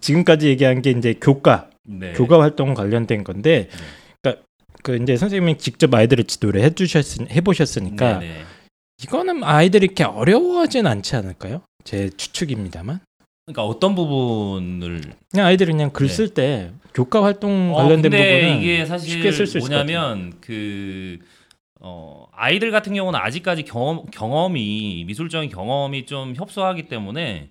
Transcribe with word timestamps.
지금까지 0.00 0.48
얘기한 0.48 0.82
게 0.82 0.90
이제 0.90 1.14
교과, 1.14 1.70
네. 1.84 2.12
교과 2.12 2.40
활동 2.40 2.74
관련된 2.74 3.24
건데, 3.24 3.68
그러니까 4.20 4.42
그 4.82 4.96
이제 4.96 5.16
선생님이 5.16 5.58
직접 5.58 5.92
아이들을 5.94 6.24
지도를 6.24 6.62
해주셨 6.62 7.30
해보셨으니까 7.30 8.18
네, 8.18 8.28
네. 8.28 8.42
이거는 9.02 9.42
아이들이 9.44 9.86
이렇게 9.86 10.04
어려워하진 10.04 10.86
않지 10.86 11.16
않을까요? 11.16 11.62
제 11.84 12.10
추측입니다만. 12.10 13.00
그러니까 13.46 13.64
어떤 13.64 13.94
부분을 13.94 15.00
그냥 15.30 15.46
아이들이 15.46 15.72
그냥 15.72 15.90
글 15.90 16.06
네. 16.06 16.12
쓸때 16.12 16.70
교과 16.94 17.24
활동 17.24 17.72
어, 17.74 17.78
관련된 17.78 18.10
근데 18.10 18.40
부분은 18.40 18.62
이게 18.62 18.86
사실 18.86 19.10
쉽게 19.10 19.32
쓸 19.32 19.46
수 19.46 19.58
뭐냐면 19.58 20.34
그 20.40 21.18
어, 21.80 22.26
아이들 22.32 22.70
같은 22.70 22.94
경우는 22.94 23.18
아직까지 23.18 23.64
경험, 23.64 24.04
경험이 24.10 25.04
미술적인 25.06 25.50
경험이 25.50 26.04
좀 26.06 26.34
협소하기 26.36 26.88
때문에 26.88 27.48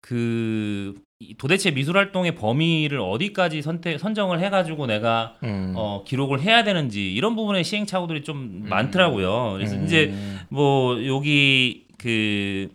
그 0.00 0.94
이- 0.96 1.00
도대체 1.36 1.72
미술 1.72 1.96
활동의 1.96 2.36
범위를 2.36 3.00
어디까지 3.00 3.60
선택 3.62 3.98
선정을 3.98 4.40
해가지고 4.40 4.86
내가 4.86 5.34
음. 5.42 5.72
어, 5.76 6.04
기록을 6.06 6.40
해야 6.40 6.62
되는지 6.62 7.12
이런 7.12 7.34
부분에 7.34 7.64
시행착오들이 7.64 8.22
좀 8.22 8.36
음. 8.36 8.66
많더라고요. 8.68 9.54
그래서 9.54 9.74
음. 9.76 9.84
이제 9.84 10.12
뭐 10.48 11.04
여기 11.06 11.86
그 11.98 12.68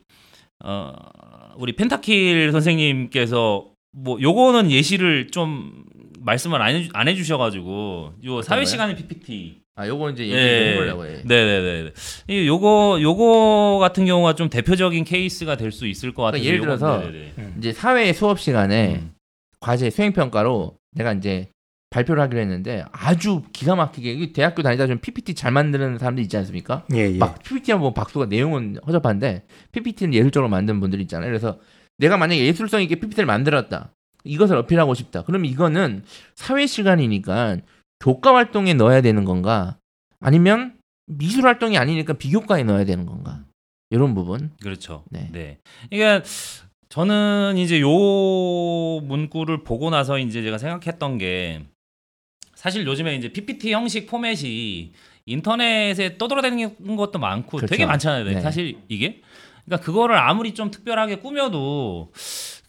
어, 0.63 0.91
우리 1.57 1.73
펜타킬 1.73 2.51
선생님께서 2.51 3.67
뭐 3.95 4.21
요거는 4.21 4.71
예시를 4.71 5.27
좀 5.31 5.85
말씀을 6.23 6.61
안, 6.61 6.75
해주, 6.75 6.89
안 6.93 7.07
해주셔가지고 7.07 8.13
요 8.25 8.41
사회? 8.41 8.65
시간의 8.65 8.95
PPT. 8.95 9.61
아 9.75 9.87
요거 9.87 10.11
이제 10.11 10.23
얘기 10.23 10.33
예. 10.35 10.59
좀 10.59 10.73
해보려고 10.73 11.05
해. 11.05 11.23
네네네. 11.25 11.91
이 12.27 12.47
요거 12.47 12.99
요거 13.01 13.79
같은 13.81 14.05
경우가 14.05 14.35
좀 14.35 14.49
대표적인 14.49 15.03
케이스가 15.03 15.55
될 15.57 15.71
수 15.71 15.87
있을 15.87 16.13
것 16.13 16.23
같아요. 16.23 16.41
그러니까 16.41 16.47
예를 16.47 16.61
들어서 16.61 16.99
네네네. 16.99 17.53
이제 17.57 17.73
사회 17.73 18.13
수업 18.13 18.39
시간에 18.39 18.95
음. 19.01 19.13
과제 19.59 19.89
수행 19.89 20.13
평가로 20.13 20.77
내가 20.91 21.13
이제 21.13 21.49
발표를 21.89 22.21
하기로 22.23 22.41
했는데 22.41 22.83
아주 22.91 23.43
기가 23.53 23.75
막히게 23.75 24.33
대학교 24.33 24.61
다니다 24.63 24.87
좀 24.87 24.97
PPT 24.99 25.33
잘 25.35 25.51
만드는 25.51 25.97
사람들 25.99 26.23
있지 26.23 26.37
않습니까? 26.37 26.85
예, 26.93 27.11
예. 27.11 27.17
막 27.17 27.41
PPT만 27.43 27.79
보면 27.79 27.93
박수가 27.93 28.25
내용은 28.27 28.77
허접한데 28.85 29.45
PPT는 29.71 30.13
예술적으로 30.13 30.49
만든 30.49 30.79
분들 30.79 31.01
있잖아요. 31.01 31.29
그래서 31.29 31.59
내가 31.97 32.17
만약에 32.17 32.43
예술성 32.45 32.81
있게 32.83 32.95
PPT를 32.95 33.25
만들었다. 33.25 33.91
이것을 34.23 34.55
어필하고 34.57 34.93
싶다. 34.93 35.23
그럼 35.23 35.45
이거는 35.45 36.03
사회 36.35 36.65
시간이니까 36.65 37.57
교과 37.99 38.35
활동에 38.35 38.73
넣어야 38.73 39.01
되는 39.01 39.25
건가? 39.25 39.77
아니면 40.19 40.77
미술 41.05 41.45
활동이 41.45 41.77
아니니까 41.77 42.13
비교과에 42.13 42.63
넣어야 42.63 42.85
되는 42.85 43.05
건가? 43.05 43.43
이런 43.89 44.15
부분. 44.15 44.51
그렇죠. 44.61 45.03
네. 45.09 45.29
네. 45.31 45.57
그러니까 45.89 46.25
저는 46.89 47.57
이제 47.57 47.81
요 47.81 47.89
문구를 49.01 49.63
보고 49.63 49.89
나서 49.89 50.17
이제 50.19 50.41
제가 50.41 50.57
생각했던 50.57 51.17
게 51.17 51.63
사실 52.55 52.85
요즘에 52.85 53.15
이제 53.15 53.29
PPT 53.29 53.73
형식 53.73 54.07
포맷이 54.07 54.91
인터넷에 55.25 56.17
떠돌아다니는 56.17 56.95
것도 56.95 57.19
많고 57.19 57.57
그렇죠. 57.57 57.67
되게 57.71 57.85
많잖아요. 57.85 58.25
네. 58.25 58.41
사실 58.41 58.77
이게 58.87 59.21
그러니까 59.65 59.85
그거를 59.85 60.17
아무리 60.17 60.53
좀 60.53 60.71
특별하게 60.71 61.17
꾸며도 61.17 62.11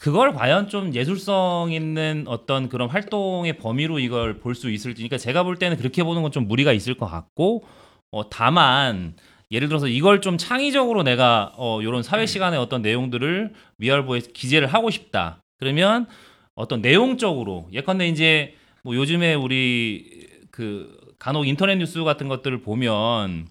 그걸 0.04 0.34
과연 0.34 0.68
좀 0.68 0.94
예술성 0.94 1.72
있는 1.72 2.24
어떤 2.26 2.68
그런 2.68 2.90
활동의 2.90 3.56
범위로 3.56 3.98
이걸 3.98 4.38
볼 4.38 4.54
수 4.54 4.70
있을지 4.70 4.96
그러니까 4.96 5.16
제가 5.16 5.44
볼 5.44 5.56
때는 5.56 5.78
그렇게 5.78 6.04
보는 6.04 6.20
건 6.20 6.30
좀 6.30 6.46
무리가 6.46 6.74
있을 6.74 6.92
것 6.92 7.06
같고 7.06 7.64
어 8.10 8.28
다만 8.28 9.14
예를 9.50 9.68
들어서 9.68 9.88
이걸 9.88 10.20
좀 10.20 10.36
창의적으로 10.36 11.04
내가 11.04 11.52
어 11.56 11.80
요런 11.82 12.02
사회 12.02 12.26
시간의 12.26 12.58
어떤 12.58 12.82
내용들을 12.82 13.54
미알보에 13.78 14.20
기재를 14.34 14.68
하고 14.68 14.90
싶다. 14.90 15.38
그러면 15.58 16.04
어떤 16.54 16.82
내용적으로 16.82 17.66
예컨대 17.72 18.06
이제 18.06 18.56
뭐 18.82 18.94
요즘에 18.94 19.32
우리 19.32 20.28
그 20.50 20.94
간혹 21.18 21.48
인터넷 21.48 21.76
뉴스 21.76 22.04
같은 22.04 22.28
것들을 22.28 22.60
보면 22.60 23.46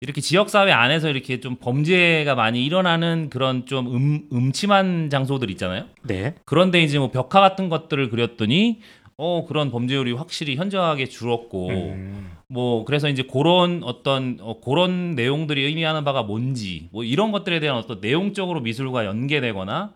이렇게 0.00 0.20
지역 0.20 0.48
사회 0.48 0.70
안에서 0.70 1.08
이렇게 1.08 1.40
좀 1.40 1.56
범죄가 1.56 2.34
많이 2.34 2.64
일어나는 2.64 3.30
그런 3.30 3.66
좀 3.66 3.94
음, 3.94 4.28
음침한 4.32 5.10
장소들 5.10 5.50
있잖아요. 5.50 5.86
네. 6.02 6.34
그런데 6.44 6.82
이제 6.82 6.98
뭐 6.98 7.10
벽화 7.10 7.40
같은 7.40 7.68
것들을 7.68 8.08
그렸더니 8.10 8.80
어 9.16 9.44
그런 9.46 9.72
범죄율이 9.72 10.12
확실히 10.12 10.54
현저하게 10.54 11.06
줄었고 11.06 11.68
음. 11.70 12.30
뭐 12.48 12.84
그래서 12.84 13.08
이제 13.08 13.24
그런 13.24 13.82
어떤 13.82 14.38
어, 14.40 14.60
그런 14.60 15.16
내용들이 15.16 15.64
의미하는 15.64 16.04
바가 16.04 16.22
뭔지 16.22 16.88
뭐 16.92 17.02
이런 17.02 17.32
것들에 17.32 17.58
대한 17.58 17.76
어떤 17.76 18.00
내용적으로 18.00 18.60
미술과 18.60 19.04
연계되거나 19.06 19.92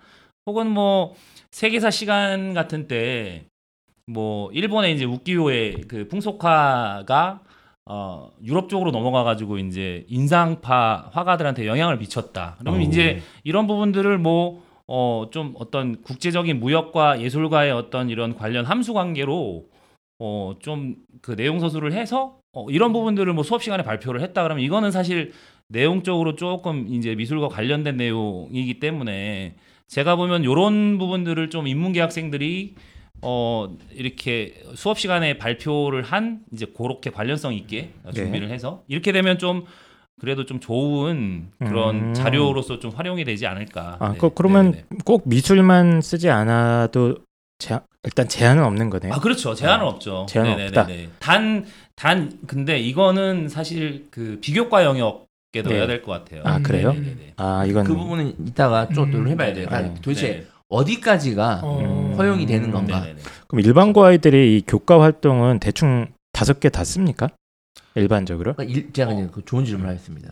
혹은 0.47 0.69
뭐 0.69 1.15
세계사 1.53 1.91
시간 1.91 2.55
같은 2.55 2.89
때 2.89 3.45
뭐 4.07 4.51
일본의 4.53 4.95
이제 4.95 5.05
우키요의 5.05 5.83
그 5.89 6.09
풍속화가 6.09 7.41
어 7.87 8.31
유럽 8.45 8.69
쪽으로 8.69 8.91
넘어가 8.93 9.25
가지고 9.25 9.59
이제 9.59 10.05
인상파 10.09 11.11
화가들한테 11.13 11.67
영향을 11.67 11.99
미쳤다. 11.99 12.57
그러면 12.61 12.81
오. 12.81 12.85
이제 12.85 13.21
이런 13.45 13.67
부분들을 13.67 14.19
뭐 14.19 14.63
어 14.89 15.31
좀 15.31 15.55
어떤 15.59 16.03
국제적인 16.03 16.59
무역과 16.61 17.21
예술과의 17.23 17.71
어떤 17.73 18.11
이런 18.11 18.35
관련 18.37 18.65
함수 18.65 18.93
관계로 18.93 19.67
어 20.19 20.55
좀 20.61 20.97
그 21.23 21.37
내용 21.37 21.61
서술을 21.61 21.93
해서 21.93 22.39
어 22.53 22.67
이런 22.69 22.93
부분들을 22.93 23.33
뭐 23.33 23.45
수업 23.45 23.63
시간에 23.63 23.85
발표를 23.85 24.21
했다 24.23 24.43
그러면 24.43 24.65
이거는 24.65 24.91
사실 24.91 25.33
내용적으로 25.69 26.35
조금 26.35 26.87
이제 26.89 27.15
미술과 27.15 27.49
관련된 27.49 27.97
내용이기 27.97 28.81
때문에 28.81 29.55
제가 29.87 30.17
보면 30.17 30.45
요런 30.45 30.99
부분들을 30.99 31.49
좀 31.51 31.67
인문계 31.69 32.01
학생들이 32.01 32.75
어 33.23 33.77
이렇게 33.93 34.61
수업 34.75 34.99
시간에 34.99 35.39
발표를 35.39 36.03
한 36.03 36.41
이제 36.53 36.67
그렇게 36.67 37.11
관련성 37.11 37.55
있게 37.55 37.93
준비를 38.13 38.51
해서 38.51 38.83
이렇게 38.89 39.13
되면 39.13 39.39
좀 39.39 39.65
그래도 40.21 40.45
좀 40.45 40.61
좋은 40.61 41.49
그런 41.59 41.97
음. 41.97 42.15
자료로서 42.15 42.81
좀 42.81 42.91
활용이 42.91 43.25
되지 43.25 43.47
않을까. 43.47 43.97
아, 44.01 44.13
네. 44.13 44.19
그, 44.19 44.31
그러면 44.35 44.73
네네네. 44.73 44.85
꼭 45.05 45.23
미술만 45.27 46.01
쓰지 46.01 46.31
않아도 46.31 47.17
제, 47.59 47.79
일단 48.05 48.29
제한은 48.29 48.65
없는 48.65 48.91
거네요. 48.91 49.13
아 49.13 49.21
그렇죠 49.21 49.55
제한은 49.55 49.87
없죠. 49.87 50.27
제한은 50.29 50.57
네네네네. 50.57 50.81
없다. 51.05 51.17
단, 51.21 51.65
단 51.95 52.39
근데 52.47 52.79
이거는 52.79 53.49
사실 53.49 54.09
그 54.11 54.39
비교과 54.41 54.85
영역 54.85 55.27
에 55.55 55.61
넣어야 55.61 55.81
네. 55.83 55.87
될것 55.87 56.25
같아요. 56.25 56.43
아, 56.47 56.61
그래요? 56.61 56.93
네네네. 56.95 57.35
아, 57.37 57.67
이건 57.67 57.85
그 57.85 57.95
부분은 57.95 58.47
이따가 58.49 58.89
좀 58.89 59.13
음. 59.13 59.29
해봐야 59.29 59.53
돼요. 59.53 59.69
네. 59.71 59.95
도대체 60.01 60.29
네. 60.29 60.47
어디까지가 60.73 61.61
어. 61.63 62.15
허용이 62.19 62.47
되는 62.47 62.69
음. 62.69 62.73
건가? 62.73 63.01
네네네. 63.01 63.21
그럼 63.47 63.61
일반고 63.65 64.05
아이들이 64.05 64.57
이 64.57 64.63
교과 64.67 65.01
활동은 65.01 65.61
대충 65.61 66.07
다섯 66.33 66.59
개 66.61 66.69
다 66.71 66.83
씁니까? 66.85 67.29
일반적으로 67.95 68.55
그러니까 68.55 68.79
일, 68.79 68.93
제가 68.93 69.11
어. 69.11 69.15
이제 69.15 69.29
그 69.33 69.45
좋은 69.45 69.65
질문을 69.65 69.89
하겠습니다. 69.91 70.31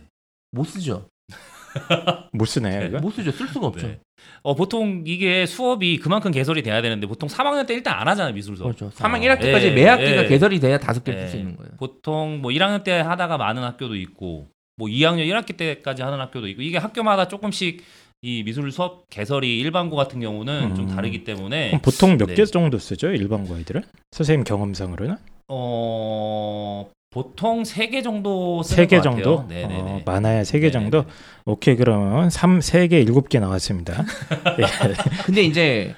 못 0.53 0.65
쓰죠. 0.65 1.09
못 2.33 2.47
쓰네요. 2.47 2.87
이거? 2.89 2.99
못 2.99 3.11
쓰죠. 3.13 3.31
쓸 3.31 3.47
수가 3.49 3.67
없죠. 3.69 3.87
네. 3.87 4.01
어 4.43 4.55
보통 4.55 5.05
이게 5.07 5.47
수업이 5.47 5.99
그만큼 5.99 6.31
개설이 6.31 6.63
돼야 6.63 6.83
되는데 6.83 7.07
보통 7.07 7.29
3학년 7.29 7.67
때 7.67 7.75
일단 7.75 7.95
안 7.99 8.09
하잖아요 8.09 8.35
미술 8.35 8.57
수업. 8.57 8.75
그렇죠. 8.77 8.91
3학 8.97 9.15
어. 9.15 9.19
1학기까지 9.21 9.63
예, 9.65 9.71
매 9.71 9.87
학기가 9.87 10.25
예. 10.25 10.27
개설이 10.27 10.59
돼야 10.59 10.79
다섯 10.79 11.05
개를 11.05 11.21
예. 11.21 11.23
쓸수 11.25 11.37
있는 11.37 11.57
거예요. 11.57 11.73
보통 11.79 12.41
뭐 12.41 12.51
1학년 12.51 12.83
때 12.83 12.93
하다가 12.99 13.37
많은 13.39 13.63
학교도 13.63 13.95
있고 13.97 14.49
뭐 14.77 14.89
2학년 14.89 15.27
1학기 15.29 15.57
때까지 15.57 16.03
하는 16.03 16.19
학교도 16.21 16.49
있고 16.49 16.63
이게 16.63 16.79
학교마다 16.79 17.29
조금씩 17.29 17.85
이 18.23 18.43
미술 18.43 18.71
수업 18.71 19.09
개설이 19.09 19.59
일반고 19.61 19.97
같은 19.97 20.21
경우는 20.21 20.75
좀 20.75 20.89
음. 20.91 20.95
다르기 20.95 21.25
때문에 21.25 21.69
그럼 21.69 21.81
보통 21.81 22.19
몇 22.19 22.27
네. 22.27 22.35
개 22.35 22.45
정도 22.45 22.79
쓰죠? 22.79 23.09
일반고 23.09 23.55
아이들은? 23.55 23.83
선생님 24.11 24.45
경험상으로는? 24.45 25.17
어 25.49 26.91
보통 27.09 27.63
3개 27.63 28.03
정도 28.03 28.63
쓰는 28.63 28.85
세개것 28.85 29.05
같아요. 29.05 29.25
정도? 29.25 29.49
네네네. 29.49 29.75
어, 29.81 30.01
많아야 30.05 30.45
세개 30.45 30.71
네네네. 30.71 30.91
정도? 30.91 31.11
오케이 31.47 31.77
그러면 31.77 32.29
3, 32.29 32.59
3개, 32.61 33.07
7개 33.09 33.41
나왔습니다. 33.41 34.05
예. 34.61 35.25
근데 35.25 35.43
이제 35.43 35.95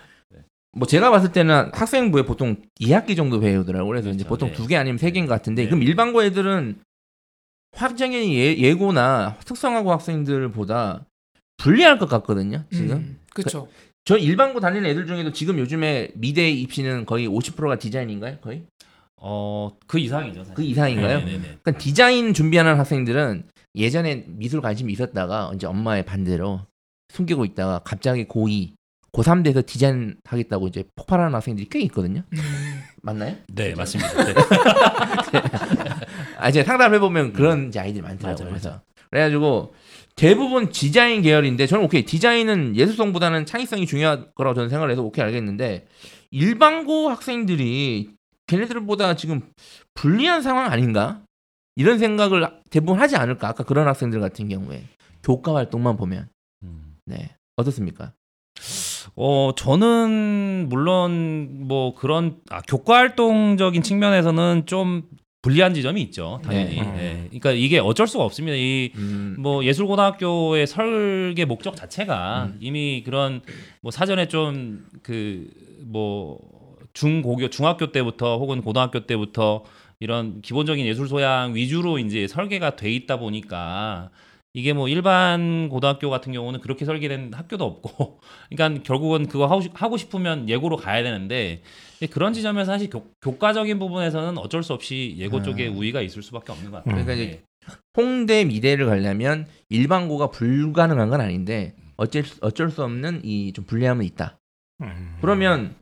뭐 0.75 0.87
제가 0.87 1.11
봤을 1.11 1.32
때는 1.32 1.70
학생부에 1.75 2.23
보통 2.23 2.56
2학기 2.81 3.17
정도 3.17 3.41
배우더라고요. 3.41 3.88
그래서 3.88 4.08
이제 4.11 4.19
그렇죠. 4.25 4.29
보통 4.29 4.49
네. 4.50 4.55
두개 4.55 4.76
아니면 4.76 4.97
세 4.97 5.11
개인 5.11 5.26
것 5.26 5.35
같은데 5.35 5.64
네. 5.64 5.69
그럼 5.69 5.82
일반고 5.82 6.23
애들은 6.23 6.79
확정연이 7.75 8.37
예, 8.38 8.56
예고나 8.56 9.38
특성화고 9.44 9.91
학생들보다 9.91 11.05
불리할 11.62 11.99
것 11.99 12.09
같거든요. 12.09 12.64
지금 12.73 12.97
음, 12.97 13.19
그쵸. 13.32 13.69
저 14.05 14.17
일반고 14.19 14.59
다니는 14.61 14.88
애들 14.91 15.06
중에도 15.06 15.32
지금 15.32 15.59
요즘에 15.59 16.11
미대 16.14 16.50
입시는 16.50 17.06
거의 17.06 17.29
50%가 17.29 17.79
디자인인가요? 17.79 18.38
거의 18.41 18.64
어 19.17 19.70
그 19.87 19.99
이상이죠. 20.00 20.41
사실. 20.43 20.55
그 20.55 20.62
이상인가요? 20.62 21.19
네네네. 21.20 21.38
그러니까 21.62 21.79
디자인 21.79 22.35
준비하는 22.35 22.76
학생들은 22.79 23.44
예전에 23.76 24.25
미술 24.26 24.61
관심이 24.61 24.93
있었다가 24.93 25.53
이제 25.55 25.67
엄마의 25.67 26.05
반대로 26.05 26.61
숨기고 27.12 27.44
있다가 27.44 27.81
갑자기 27.85 28.25
고2, 28.26 28.73
고3 29.12 29.44
돼서 29.44 29.62
디자인 29.64 30.17
하겠다고 30.25 30.67
이제 30.69 30.85
폭발하는 30.97 31.35
학생들이 31.35 31.69
꽤 31.70 31.81
있거든요. 31.82 32.23
음, 32.32 32.38
맞나요? 33.03 33.37
네 33.55 33.75
맞습니다. 33.75 34.25
네. 34.25 34.35
아, 36.38 36.49
이제 36.49 36.64
상담을 36.64 36.97
해보면 36.97 37.32
그런 37.32 37.69
이제 37.69 37.79
아이들이 37.79 38.03
많더라고요. 38.03 38.50
맞아, 38.50 38.70
맞아. 38.70 38.70
그래서 38.70 38.81
그래가지고 39.12 39.75
대부분 40.17 40.70
디자인 40.70 41.23
계열인데 41.23 41.67
저는 41.67 41.85
오케이 41.85 42.05
디자인은 42.05 42.76
예술성보다는 42.76 43.47
창의성이 43.47 43.87
중요할 43.87 44.32
거라고 44.35 44.55
저는 44.55 44.70
생각을 44.70 44.91
해서 44.91 45.03
오케이 45.03 45.25
알겠는데 45.25 45.87
일반고 46.31 47.11
학생들이 47.11 48.11
걔네들보다 48.47 49.14
지금 49.14 49.43
불리한 49.94 50.43
상황 50.43 50.73
아닌가? 50.73 51.23
이런 51.76 51.99
생각을 51.99 52.47
대부분 52.70 53.00
하지 53.00 53.17
않을까? 53.17 53.49
아까 53.49 53.64
그런 53.64 53.87
학생들 53.87 54.20
같은 54.20 54.49
경우에. 54.49 54.85
교과 55.23 55.55
활동만 55.55 55.97
보면. 55.97 56.29
음. 56.62 56.97
네. 57.06 57.35
어떻습니까? 57.56 58.12
어 59.14 59.53
저는 59.56 60.67
물론 60.69 61.67
뭐 61.67 61.94
그런 61.94 62.41
아, 62.50 62.61
교과 62.62 62.97
활동적인 62.97 63.82
측면에서는 63.82 64.64
좀 64.67 65.09
불리한 65.43 65.75
지점이 65.75 66.00
있죠 66.03 66.41
당연히. 66.44 66.77
네. 66.77 67.21
예. 67.25 67.27
그러니까 67.29 67.50
이게 67.53 67.79
어쩔 67.79 68.06
수가 68.06 68.25
없습니다. 68.25 68.56
이 68.56 68.93
음, 68.94 69.37
뭐 69.39 69.65
예술고등학교의 69.65 70.67
설계 70.67 71.44
목적 71.44 71.77
자체가 71.77 72.44
음. 72.53 72.59
이미 72.61 73.03
그런 73.05 73.43
뭐 73.81 73.91
사전에 73.91 74.29
좀 74.29 74.85
그 75.03 75.73
뭐 75.85 76.39
중고교 76.94 77.49
중학교 77.49 77.93
때부터 77.93 78.39
혹은 78.39 78.62
고등학교 78.62 79.06
때부터 79.06 79.65
이런 80.00 80.43
기본적인 80.43 80.85
예술 80.85 81.09
소양 81.09 81.55
위주로 81.55 81.99
이제 81.99 82.27
설계가 82.27 82.77
돼 82.77 82.91
있다 82.93 83.19
보니까 83.19 84.11
이게 84.54 84.72
뭐 84.75 84.87
일반 84.88 85.69
고등학교 85.70 86.10
같은 86.10 86.32
경우는 86.32 86.60
그렇게 86.60 86.84
설계된 86.84 87.32
학교도 87.32 87.64
없고 87.64 88.20
그러니까 88.50 88.82
결국은 88.82 89.26
그거 89.26 89.46
하고, 89.46 89.60
싶- 89.62 89.72
싶으면 89.99 90.49
예고로 90.49 90.76
가야 90.76 91.02
되는데 91.02 91.62
그런 92.10 92.32
지점에서 92.34 92.72
사실 92.72 92.90
교, 92.90 93.06
교과적인 93.22 93.78
부분에서는 93.78 94.37
어쩔 94.38 94.62
수 94.62 94.72
없이 94.75 95.14
예고 95.16 95.38
아. 95.38 95.43
쪽에 95.43 95.69
우위가 95.69 96.02
있을 96.02 96.22
수밖에 96.22 96.52
없는 96.52 96.70
것 96.70 96.78
같아요. 96.78 97.04
그러니까 97.04 97.14
네. 97.14 97.22
이제 97.22 97.43
홍대 97.96 98.44
미대를 98.44 98.87
가려면 98.87 99.46
일반고가 99.69 100.31
불가능한 100.31 101.08
건 101.08 101.20
아닌데 101.20 101.75
어쩔 101.96 102.25
수- 102.25 102.38
어쩔 102.43 102.70
수 102.70 102.82
없는 102.82 103.22
이 103.25 103.52
좀 103.54 103.64
불리함은 103.64 104.04
있다. 104.04 104.38
음. 104.82 105.16
그러면 105.20 105.75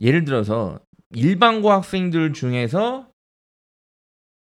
예를 0.00 0.24
들어서 0.24 0.78
일반고 1.14 1.70
학생들 1.72 2.32
중에서 2.34 3.08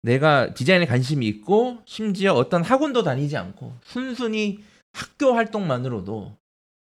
내가 0.07 0.53
디자인에 0.53 0.85
관심이 0.85 1.25
있고 1.27 1.79
심지어 1.85 2.33
어떤 2.33 2.61
학원도 2.63 3.03
다니지 3.03 3.37
않고 3.37 3.73
순순히 3.83 4.59
학교 4.91 5.33
활동만으로도 5.33 6.35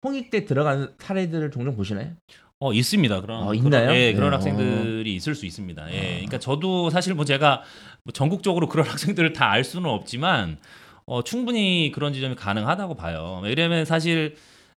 홍익대 0.04 0.44
들어간 0.46 0.94
사례들을 0.98 1.50
종종 1.50 1.76
보시나요? 1.76 2.12
어 2.60 2.72
있습니다. 2.72 3.20
그런 3.20 3.42
어, 3.48 3.54
있나요? 3.54 3.86
그런, 3.86 3.96
예, 3.96 4.12
그런 4.14 4.30
네. 4.30 4.36
학생들이 4.36 5.14
있을 5.14 5.34
수 5.34 5.44
있습니다. 5.44 5.92
예, 5.92 5.98
어. 5.98 6.02
그러니까 6.12 6.38
저도 6.38 6.90
사실 6.90 7.14
뭐 7.14 7.24
제가 7.24 7.62
뭐 8.04 8.12
전국적으로 8.12 8.68
그런 8.68 8.86
학생들을 8.88 9.32
다 9.32 9.50
알 9.50 9.64
수는 9.64 9.90
없지만 9.90 10.58
어, 11.06 11.24
충분히 11.24 11.90
그런 11.92 12.12
지점이 12.12 12.36
가능하다고 12.36 12.94
봐요. 12.94 13.40
왜냐하면 13.42 13.84
사실 13.84 14.36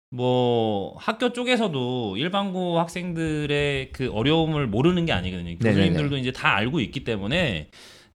뭐 0.10 0.96
학교 0.98 1.34
쪽에서도 1.34 2.16
일반고 2.18 2.80
학생들의 2.80 3.92
그 3.92 4.10
어려움을 4.12 4.68
모르는 4.68 5.06
게 5.06 5.12
아니거든요. 5.12 5.58
네네네. 5.60 5.60
교수님들도 5.60 6.18
이제 6.18 6.32
다 6.32 6.56
알고 6.56 6.80
있기 6.80 7.04
때문에 7.04 7.70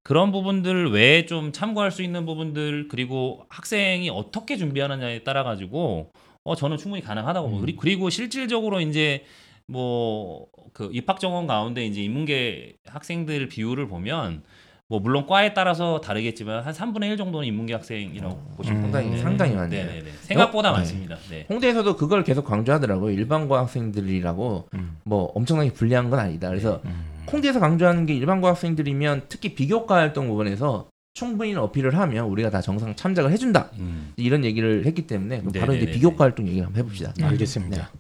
그런 0.06 0.30
부분들 0.30 0.92
외에 0.92 1.26
좀 1.26 1.50
참고할 1.50 1.90
수 1.90 2.00
있는 2.00 2.26
부분들 2.26 2.86
그리고 2.88 3.44
학생이 3.48 4.08
어떻게 4.08 4.56
준비하느냐에 4.56 5.24
따라 5.24 5.42
가지고 5.42 6.12
어 6.44 6.54
저는 6.54 6.76
충분히 6.76 7.02
가능하다고 7.02 7.48
음. 7.48 7.60
그리- 7.60 7.74
그리고 7.74 8.08
실질적으로 8.08 8.80
이제 8.80 9.24
뭐 9.66 10.46
그 10.72 10.90
입학 10.92 11.20
정원 11.20 11.46
가운데 11.46 11.86
이제 11.86 12.02
인문계 12.02 12.74
학생들 12.86 13.48
비율을 13.48 13.88
보면 13.88 14.42
뭐 14.88 15.00
물론 15.00 15.26
과에 15.26 15.54
따라서 15.54 16.02
다르겠지만 16.02 16.62
한 16.64 16.72
3분의 16.74 17.04
1 17.12 17.16
정도는 17.16 17.48
인문계 17.48 17.72
학생이라고 17.72 18.34
음. 18.34 18.54
보시면 18.58 18.82
상당히 18.82 19.04
됩니다. 19.06 19.22
상당히 19.28 19.54
많네요. 19.54 19.86
네네네. 19.86 20.10
생각보다 20.20 20.68
어? 20.68 20.72
네. 20.72 20.78
많습니다. 20.78 21.16
네. 21.30 21.46
홍대에서도 21.48 21.96
그걸 21.96 22.24
계속 22.24 22.44
강조하더라고요. 22.44 23.10
일반고 23.10 23.56
학생들이라고 23.56 24.68
음. 24.74 24.98
뭐 25.04 25.32
엄청나게 25.34 25.72
불리한 25.72 26.10
건 26.10 26.18
아니다. 26.20 26.48
그래서 26.50 26.82
음. 26.84 27.15
홍대에서 27.32 27.60
강조하는 27.60 28.06
게 28.06 28.14
일반고 28.14 28.46
학생들이면 28.46 29.26
특히 29.28 29.54
비교과 29.54 29.96
활동 29.96 30.28
부분에서 30.28 30.88
충분히 31.14 31.54
어필을 31.54 31.96
하면 31.96 32.26
우리가 32.26 32.50
다 32.50 32.60
정상 32.60 32.94
참작을 32.94 33.32
해준다. 33.32 33.70
음. 33.78 34.12
이런 34.16 34.44
얘기를 34.44 34.84
했기 34.84 35.06
때문에 35.06 35.38
바로 35.38 35.50
이제 35.50 35.60
네네네네. 35.62 35.92
비교과 35.92 36.24
활동 36.24 36.46
얘기를 36.46 36.66
한번 36.66 36.80
해봅시다. 36.80 37.14
음. 37.18 37.24
알겠습니다. 37.24 37.90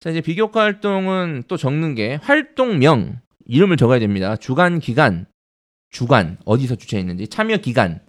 자 0.00 0.10
이제 0.10 0.20
비교과 0.20 0.62
활동은 0.62 1.44
또 1.46 1.56
적는 1.56 1.94
게 1.94 2.14
활동명 2.22 3.20
이름을 3.44 3.76
적어야 3.76 3.98
됩니다. 3.98 4.36
주간 4.36 4.78
기간, 4.78 5.26
주간 5.90 6.38
어디서 6.44 6.76
주최했는지, 6.76 7.28
참여 7.28 7.58
기간, 7.58 8.00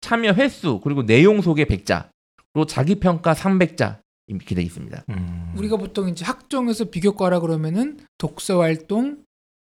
참여 0.00 0.32
횟수 0.32 0.80
그리고 0.82 1.04
내용 1.04 1.40
소개 1.42 1.64
100자, 1.64 2.08
그리고 2.52 2.66
자기 2.66 2.94
평가 3.00 3.34
300자 3.34 4.01
이렇게 4.36 4.54
돼 4.54 4.62
있습니다. 4.62 5.04
음. 5.10 5.52
우리가 5.56 5.76
보통 5.76 6.08
이제 6.08 6.24
학종에서 6.24 6.86
비교과라 6.86 7.40
그러면은 7.40 7.98
독서 8.18 8.60
활동, 8.60 9.18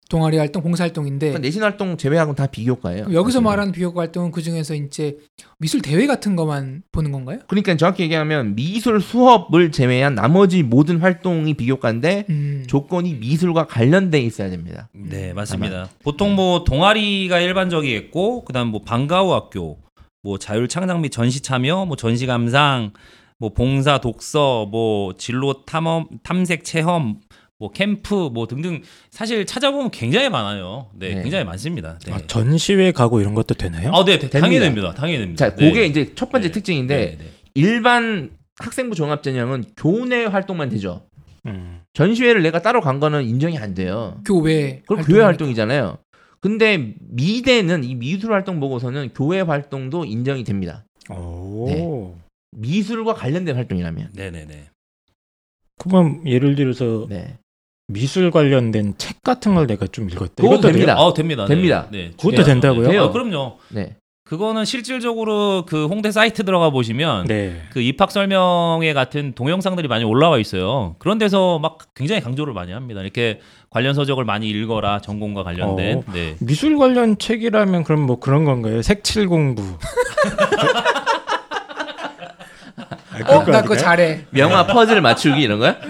동아리 0.08 0.38
활동, 0.38 0.62
봉사 0.62 0.84
활동인데 0.84 1.30
그러니까 1.30 1.40
내신 1.40 1.64
활동 1.64 1.98
제외하고는 1.98 2.36
다 2.36 2.46
비교과예요. 2.46 3.06
여기서 3.06 3.24
사실은. 3.24 3.44
말하는 3.44 3.72
비교과 3.72 4.02
활동은 4.02 4.30
그 4.30 4.44
중에서 4.44 4.76
이제 4.76 5.18
미술 5.58 5.82
대회 5.82 6.06
같은 6.06 6.36
것만 6.36 6.84
보는 6.92 7.12
건가요? 7.12 7.40
그러니까 7.48 7.76
정확히 7.76 8.04
얘기하면 8.04 8.54
미술 8.56 9.02
수업을 9.02 9.72
제외한 9.72 10.14
나머지 10.14 10.62
모든 10.62 11.00
활동이 11.00 11.56
비교과인데 11.56 12.26
음. 12.30 12.64
조건이 12.68 13.16
미술과 13.16 13.66
관련돼 13.66 14.20
있어야 14.22 14.52
됩니다. 14.52 14.90
네, 14.94 15.34
맞습니다. 15.34 15.90
보통 16.04 16.36
뭐 16.36 16.64
동아리가 16.64 17.40
일반적이겠고 17.40 18.46
그다음 18.46 18.68
뭐 18.68 18.84
방과후 18.84 19.34
학교, 19.34 19.80
뭐 20.22 20.38
자율 20.38 20.68
창작 20.68 21.00
및 21.02 21.10
전시 21.10 21.42
참여, 21.42 21.86
뭐 21.86 21.98
전시 21.98 22.28
감상, 22.28 22.94
뭐 23.40 23.54
봉사 23.54 24.00
독서, 24.00 24.66
뭐 24.66 25.14
진로 25.18 25.66
탐험 25.66 26.08
탐색 26.24 26.64
체험, 26.64 27.20
뭐 27.58 27.72
캠프 27.72 28.30
뭐 28.34 28.48
등등 28.48 28.82
사실 29.10 29.46
찾아보면 29.46 29.92
굉장히 29.92 30.30
많아요. 30.30 30.90
네, 30.94 31.16
네. 31.16 31.22
굉장히 31.22 31.46
많습니다. 31.46 31.98
네. 32.06 32.14
아, 32.14 32.20
전시회 32.28 32.92
가고 32.92 33.22
이런 33.22 33.34
것도 33.34 33.56
되나요? 33.56 33.92
아, 33.94 34.04
네, 34.04 34.20
당연히 34.20 34.60
됩니다. 34.60 34.94
당연히 34.94 35.20
됩니다. 35.20 35.50
자, 35.50 35.56
네. 35.56 35.68
그게 35.68 35.86
이제 35.86 36.14
첫 36.16 36.30
번째 36.30 36.50
네. 36.50 36.52
특징인데 36.52 36.96
네, 36.96 37.18
네. 37.18 37.26
일반 37.54 38.32
학생부 38.58 38.96
종합전형은 38.96 39.66
교내 39.78 40.26
활동만 40.26 40.70
되죠. 40.70 41.08
음. 41.46 41.82
전시회를 41.94 42.42
내가 42.42 42.62
따로 42.62 42.82
간 42.82 43.00
거는 43.00 43.24
인정이 43.24 43.58
안 43.58 43.74
돼요. 43.74 44.22
교회 44.26 44.82
그럼 44.88 45.04
교회 45.04 45.22
활동이잖아요. 45.22 45.98
근데 46.42 46.94
미대는 47.00 47.84
이 47.84 47.96
미술 47.96 48.34
활동 48.34 48.60
보고서는 48.60 49.12
교회 49.16 49.42
활동도 49.42 50.06
인정이 50.06 50.44
됩니다. 50.44 50.86
오. 51.10 52.16
네. 52.56 52.68
미술과 52.68 53.14
관련된 53.14 53.56
활동이라면. 53.56 54.10
네, 54.14 54.32
네, 54.32 54.46
네. 54.48 54.70
그럼 55.78 56.22
예를 56.26 56.56
들어서 56.56 57.06
네. 57.10 57.38
미술 57.88 58.32
관련된 58.32 58.96
책 58.98 59.22
같은 59.22 59.56
걸 59.56 59.68
내가 59.68 59.88
좀 59.88 60.10
읽었다. 60.10 60.34
그것도 60.36 60.48
이것도 60.48 60.68
됩니다. 60.68 60.96
돼요? 60.96 61.06
어, 61.06 61.14
됩니다. 61.14 61.46
됩니다. 61.46 61.88
네. 61.92 61.98
네. 61.98 62.12
그것도 62.12 62.32
중요하죠. 62.32 62.46
된다고요? 62.46 62.88
네. 62.88 62.92
돼요. 62.94 63.04
어, 63.04 63.12
그럼요. 63.12 63.58
네. 63.70 63.96
그거는 64.24 64.66
실질적으로 64.66 65.66
그 65.68 65.86
홍대 65.86 66.12
사이트 66.12 66.44
들어가 66.44 66.72
보시면 66.72 67.28
네. 67.28 67.62
그 67.70 67.80
입학 67.80 68.10
설명회 68.10 68.94
같은 68.94 69.34
동영상들이 69.36 69.88
많이 69.88 70.04
올라와 70.04 70.40
있어요. 70.40 70.96
그런 70.98 71.20
데서 71.20 71.60
막 71.60 71.78
굉장히 71.94 72.22
강조를 72.22 72.52
많이 72.56 72.72
합니다. 72.72 73.02
이렇게 73.02 73.40
관련 73.70 73.94
서적을 73.94 74.26
많이 74.26 74.50
읽어라 74.50 75.02
전공과 75.02 75.44
관련된. 75.44 75.98
어. 76.00 76.04
네. 76.12 76.36
미술 76.40 76.76
관련 76.80 77.20
책이라면 77.20 77.84
그럼 77.84 78.02
뭐 78.02 78.20
그런 78.20 78.46
건가요? 78.46 78.82
색칠 78.82 79.28
공부. 79.28 79.62
아, 83.26 83.36
어, 83.38 83.44
나 83.46 83.62
그거? 83.62 83.76
잘해. 83.76 84.26
명화 84.30 84.68
퍼즐 84.68 85.02
맞추기 85.02 85.42
이런 85.42 85.60
거야? 85.60 85.78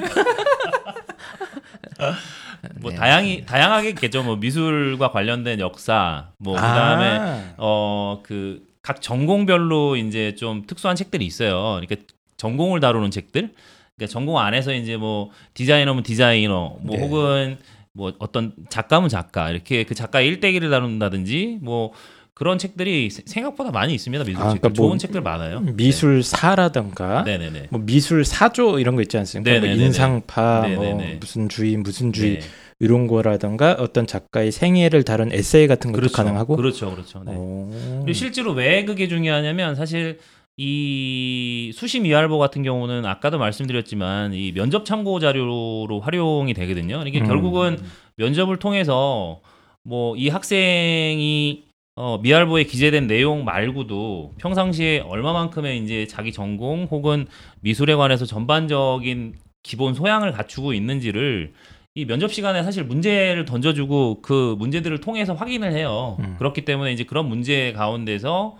뭐 2.79 2.91
네. 2.91 2.97
다양히 2.97 3.45
다양하게 3.45 3.89
있겠죠. 3.89 4.23
뭐 4.23 4.35
미술과 4.37 5.11
관련된 5.11 5.59
역사, 5.59 6.29
뭐 6.37 6.55
그다음에 6.55 7.17
아, 7.19 7.53
어그 7.57 8.63
각 8.81 9.01
전공별로 9.01 9.95
이제 9.97 10.35
좀 10.35 10.65
특수한 10.65 10.95
책들이 10.95 11.25
있어요. 11.25 11.79
이렇게 11.79 12.03
전공을 12.37 12.79
다루는 12.79 13.11
책들. 13.11 13.51
그러니까 13.95 14.11
전공 14.11 14.39
안에서 14.39 14.73
이제 14.73 14.97
뭐 14.97 15.29
디자이너면 15.53 16.03
디자이너, 16.03 16.77
뭐 16.81 16.95
네. 16.97 17.01
혹은 17.01 17.57
뭐 17.93 18.11
어떤 18.19 18.53
작가면 18.69 19.07
작가 19.09 19.49
이렇게 19.49 19.83
그 19.85 19.95
작가의 19.95 20.27
일대기를 20.27 20.69
다룬다든지 20.69 21.59
뭐 21.61 21.93
그런 22.35 22.57
책들이 22.57 23.09
세- 23.09 23.23
생각보다 23.25 23.71
많이 23.71 23.93
있습니다. 23.95 24.25
미술 24.25 24.41
아, 24.41 24.43
그러니까 24.47 24.67
뭐 24.69 24.75
좋은 24.75 24.97
책들 24.97 25.21
많아요. 25.21 25.61
미술사라던가 25.61 27.23
네, 27.23 27.37
네, 27.37 27.49
네. 27.49 27.67
뭐 27.69 27.79
미술 27.81 28.25
사조 28.25 28.79
이런 28.79 28.95
거 28.97 29.01
있지 29.01 29.17
않습니까? 29.17 29.49
뭐 29.51 29.59
네네네네. 29.61 29.85
인상파, 29.85 30.67
뭐. 30.75 31.01
무슨 31.19 31.47
주의, 31.47 31.77
무슨 31.77 32.11
주의 32.11 32.39
네. 32.39 32.45
이런 32.81 33.07
거라던가 33.07 33.77
어떤 33.79 34.05
작가의 34.05 34.51
생애를 34.51 35.03
다룬 35.03 35.31
에세이 35.31 35.67
같은 35.67 35.93
것도 35.93 36.01
그렇죠. 36.01 36.15
가능하고. 36.17 36.57
그렇죠, 36.57 36.91
그렇죠. 36.91 37.23
네. 37.25 38.13
실제로 38.13 38.51
왜 38.51 38.83
그게 38.83 39.07
중요하냐면 39.07 39.75
사실 39.75 40.19
이 40.57 41.71
수심 41.73 42.05
이할보 42.05 42.37
같은 42.37 42.63
경우는 42.63 43.05
아까도 43.05 43.37
말씀드렸지만 43.37 44.33
이 44.33 44.51
면접 44.53 44.83
참고 44.85 45.19
자료로 45.21 46.01
활용이 46.01 46.53
되거든요. 46.53 47.01
이게 47.07 47.21
음. 47.21 47.27
결국은 47.27 47.77
면접을 48.17 48.57
통해서 48.59 49.39
뭐 49.83 50.15
이 50.17 50.27
학생이 50.29 51.63
어, 51.97 52.17
미알보에 52.17 52.65
기재된 52.65 53.07
내용 53.07 53.45
말고도 53.45 54.33
평상시에 54.37 54.99
얼마만큼의 54.99 55.81
이제 55.81 56.05
자기 56.07 56.33
전공 56.33 56.87
혹은 56.91 57.25
미술에 57.61 57.95
관해서 57.95 58.25
전반적인 58.25 59.35
기본 59.63 59.93
소양을 59.93 60.33
갖추고 60.33 60.73
있는지를 60.73 61.53
이 61.95 62.05
면접 62.05 62.33
시간에 62.33 62.61
사실 62.63 62.83
문제를 62.83 63.45
던져주고 63.45 64.21
그 64.21 64.55
문제들을 64.59 64.99
통해서 64.99 65.33
확인을 65.33 65.71
해요. 65.71 66.17
음. 66.19 66.35
그렇기 66.37 66.65
때문에 66.65 66.91
이제 66.91 67.05
그런 67.05 67.29
문제 67.29 67.71
가운데서 67.71 68.57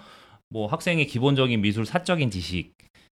뭐 0.49 0.67
학생의 0.67 1.07
기본적인 1.07 1.59
미술 1.59 1.85
사적인 1.85 2.31
지식, 2.31 2.71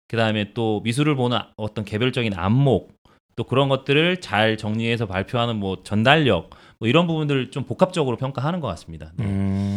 그 0.07 0.19
다음에 0.19 0.53
또 0.53 0.83
미술을 0.85 1.17
보는 1.17 1.39
어떤 1.57 1.87
개별적인 1.87 2.35
안목, 2.35 2.93
또 3.37 3.45
그런 3.45 3.71
것들을 3.71 4.19
잘 4.21 4.59
정리해서 4.59 5.07
발표하는 5.07 5.57
뭐 5.57 5.83
전달력, 5.83 6.51
뭐 6.79 6.89
이런 6.89 7.07
부분들을 7.07 7.51
좀 7.51 7.65
복합적으로 7.65 8.19
평가하는 8.19 8.61
것 8.61 8.69
같습니다. 8.69 9.13
네. 9.17 9.25
음. 9.25 9.70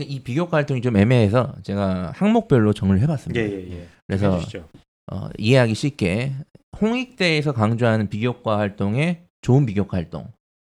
이 0.00 0.20
비교과 0.20 0.56
활동이 0.56 0.80
좀 0.82 0.96
애매해서 0.96 1.54
제가 1.62 2.12
항목별로 2.14 2.72
정리를 2.72 3.00
해봤습니다. 3.02 3.40
예 3.40 3.46
예 3.50 3.70
예. 3.78 3.86
그래서 4.06 4.34
해주시죠. 4.34 4.68
어, 5.12 5.28
이해하기 5.38 5.74
쉽게 5.74 6.32
홍익대에서 6.80 7.52
강조하는 7.52 8.08
비교과 8.08 8.58
활동의 8.58 9.22
좋은 9.42 9.66
비교과 9.66 9.96
활동. 9.96 10.28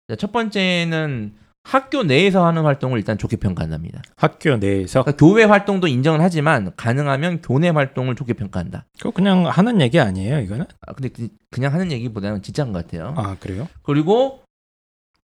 자, 0.08 0.16
첫 0.16 0.32
번째는 0.32 1.34
학교 1.64 2.02
내에서 2.02 2.44
하는 2.44 2.62
활동을 2.64 2.98
일단 2.98 3.16
좋게 3.18 3.36
평가한답니다. 3.36 4.02
학교 4.16 4.56
내에서 4.56 5.02
그러니까 5.04 5.16
교외 5.24 5.44
활동도 5.44 5.86
인정을 5.86 6.20
하지만 6.20 6.72
가능하면 6.76 7.40
교내 7.40 7.68
활동을 7.68 8.16
좋게 8.16 8.32
평가한다. 8.32 8.84
그거 8.98 9.12
그냥 9.12 9.46
하는 9.46 9.80
얘기 9.80 10.00
아니에요 10.00 10.40
이거는? 10.40 10.64
아, 10.86 10.92
근데 10.92 11.08
그- 11.08 11.28
그냥 11.52 11.72
하는 11.72 11.92
얘기보다는 11.92 12.42
진짜인 12.42 12.72
것 12.72 12.84
같아요. 12.84 13.14
아 13.16 13.36
그래요? 13.38 13.68
그리고 13.84 14.40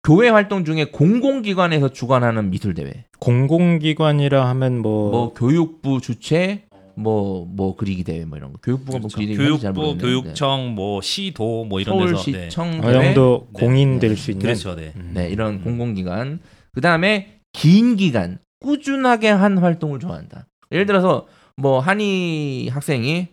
교회 0.06 0.28
활동 0.28 0.64
중에 0.64 0.84
공공기관에서 0.84 1.88
주관하는 1.88 2.48
미술 2.50 2.74
대회, 2.74 3.06
공공기관이라 3.18 4.48
하면 4.50 4.78
뭐, 4.78 5.10
뭐 5.10 5.34
교육부 5.34 6.00
주최, 6.00 6.62
뭐뭐 6.94 7.74
그리기 7.74 8.04
대회 8.04 8.24
뭐 8.24 8.38
이런 8.38 8.52
거. 8.52 8.60
교육부가 8.62 8.98
뭐 9.00 9.08
그렇죠. 9.08 9.16
그리기 9.16 9.36
대회 9.36 9.48
교육부. 9.48 9.98
교육청, 9.98 10.76
뭐 10.76 11.00
시도, 11.00 11.64
뭐 11.64 11.80
이런 11.80 11.98
데서 11.98 12.22
네. 12.22 12.32
서울시청 12.32 12.68
어느 12.84 12.92
대회, 12.92 13.04
정도 13.06 13.48
네. 13.52 13.60
공인 13.60 13.98
될 13.98 14.10
네. 14.10 14.16
수 14.16 14.30
있는 14.30 14.42
그렇죠, 14.44 14.76
네. 14.76 14.92
음. 14.94 15.10
네 15.12 15.28
이런 15.28 15.60
공공기관. 15.60 16.38
그 16.72 16.80
다음에 16.80 17.40
긴 17.52 17.96
기간 17.96 18.38
꾸준하게 18.60 19.30
한 19.30 19.58
활동을 19.58 19.98
좋아한다. 19.98 20.46
예를 20.70 20.86
들어서 20.86 21.26
뭐 21.56 21.80
한이 21.80 22.68
학생이 22.68 23.26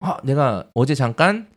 아 0.00 0.18
내가 0.22 0.68
어제 0.74 0.94
잠깐 0.94 1.48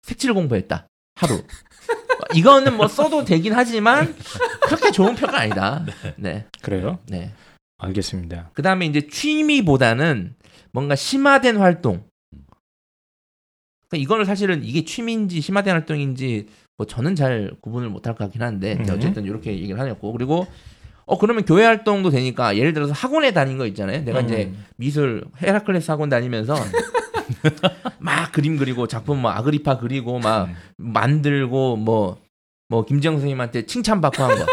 색칠 0.00 0.32
공부했다 0.32 0.86
하루. 1.16 1.42
이거는 2.34 2.76
뭐 2.76 2.88
써도 2.88 3.24
되긴 3.24 3.52
하지만 3.54 4.14
그렇게 4.62 4.90
좋은 4.90 5.14
평가 5.14 5.40
아니다. 5.40 5.84
네, 6.16 6.46
그래요? 6.62 6.98
네. 7.08 7.32
알겠습니다. 7.78 8.50
그 8.54 8.62
다음에 8.62 8.86
이제 8.86 9.06
취미보다는 9.06 10.34
뭔가 10.72 10.94
심화된 10.94 11.56
활동. 11.56 12.04
그러니까 13.88 14.02
이거는 14.02 14.24
사실은 14.24 14.62
이게 14.64 14.84
취미인지 14.84 15.40
심화된 15.40 15.72
활동인지 15.72 16.46
뭐 16.76 16.86
저는 16.86 17.14
잘 17.14 17.52
구분을 17.60 17.88
못할 17.88 18.14
것 18.14 18.24
같긴 18.24 18.42
한데 18.42 18.74
음. 18.74 18.86
어쨌든 18.90 19.24
이렇게 19.24 19.52
얘기를 19.52 19.80
하였고 19.80 20.12
그리고 20.12 20.46
어 21.06 21.18
그러면 21.18 21.44
교회 21.46 21.64
활동도 21.64 22.10
되니까 22.10 22.56
예를 22.56 22.74
들어서 22.74 22.92
학원에 22.92 23.32
다닌 23.32 23.56
거 23.56 23.66
있잖아요. 23.66 24.04
내가 24.04 24.20
이제 24.20 24.50
음. 24.52 24.64
미술 24.76 25.24
헤라클레스 25.40 25.90
학원 25.90 26.10
다니면서 26.10 26.54
막 27.98 28.32
그림 28.32 28.56
그리고 28.56 28.86
작품 28.86 29.20
뭐 29.22 29.30
아그리파 29.30 29.78
그리고 29.78 30.18
막 30.18 30.48
만들고 30.76 31.76
뭐뭐 31.76 32.84
김지영 32.86 33.14
선생님한테 33.14 33.66
칭찬받고 33.66 34.22
한 34.22 34.38
거. 34.38 34.46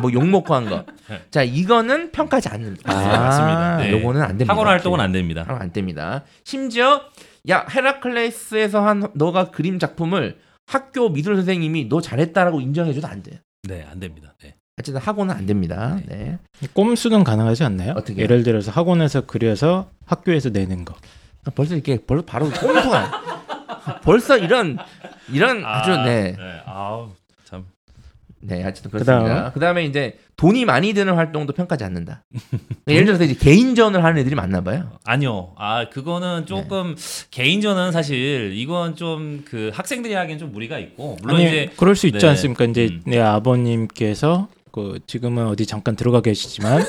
뭐 0.00 0.12
욕먹고 0.12 0.54
한 0.54 0.68
거. 0.68 0.84
자, 1.30 1.42
이거는 1.42 2.12
평가하지 2.12 2.48
않는다. 2.48 2.92
네, 2.92 3.18
맞습니다. 3.18 3.76
네. 3.78 3.92
요거는 3.92 4.22
안 4.22 4.28
됩니다. 4.28 4.52
학원 4.52 4.66
활동은 4.66 5.00
안 5.00 5.12
됩니다. 5.12 5.44
하면 5.46 5.60
안 5.60 5.72
됩니다. 5.72 6.24
심지어 6.44 7.02
야, 7.48 7.66
헤라클레스에서 7.70 8.86
한 8.86 9.08
너가 9.14 9.50
그림 9.50 9.78
작품을 9.78 10.38
학교 10.66 11.08
미술 11.10 11.36
선생님이 11.36 11.88
너 11.88 12.00
잘했다라고 12.00 12.60
인정해 12.60 12.92
줘도 12.92 13.08
안 13.08 13.22
돼요. 13.22 13.38
네, 13.64 13.84
안 13.90 14.00
됩니다. 14.00 14.34
네. 14.42 14.54
어쨌든 14.78 15.00
학원은 15.00 15.34
안 15.34 15.46
됩니다. 15.46 15.98
네. 16.06 16.38
꼼수는 16.72 17.24
가능하지 17.24 17.64
않나요? 17.64 17.92
어떻게요? 17.96 18.22
예를 18.22 18.42
들어서 18.42 18.70
학원에서 18.70 19.26
그려서 19.26 19.90
학교에서 20.06 20.50
내는 20.50 20.84
거. 20.84 20.94
벌써 21.54 21.74
이렇게 21.74 21.98
벌써 22.06 22.24
바로 22.24 22.46
꼼수가 22.50 24.00
벌써 24.02 24.36
이런 24.36 24.78
이런 25.32 25.64
아주 25.64 25.90
네. 26.04 26.36
아우, 26.66 27.10
참. 27.44 27.64
네, 28.40 28.62
하여튼 28.62 28.90
그다음? 28.90 29.22
그렇습니다. 29.24 29.52
그 29.52 29.60
다음 29.60 29.78
에 29.78 29.84
이제 29.84 30.18
돈이 30.36 30.64
많이 30.64 30.92
드는 30.94 31.14
활동도 31.14 31.52
평가하지 31.52 31.84
않는다. 31.84 32.24
예를 32.88 33.04
들어서 33.04 33.24
이제 33.24 33.34
개인전을 33.34 34.02
하는 34.02 34.18
애들이 34.18 34.34
많나 34.34 34.62
봐요. 34.62 34.90
아니요. 35.04 35.52
아, 35.58 35.88
그거는 35.90 36.46
조금 36.46 36.96
개인전은 37.30 37.92
사실 37.92 38.52
이건 38.54 38.96
좀 38.96 39.44
그 39.44 39.70
학생들이 39.74 40.14
하기엔 40.14 40.38
좀 40.38 40.52
무리가 40.52 40.78
있고 40.78 41.16
물론 41.22 41.36
아니 41.36 41.46
이제 41.48 41.70
그럴 41.76 41.94
수 41.96 42.06
있지 42.06 42.18
네. 42.20 42.28
않습니까? 42.28 42.64
이제 42.64 42.86
음. 42.90 43.02
내 43.04 43.18
아버님께서 43.18 44.48
그 44.72 45.00
지금은 45.06 45.46
어디 45.48 45.66
잠깐 45.66 45.96
들어가 45.96 46.20
계시지만 46.20 46.82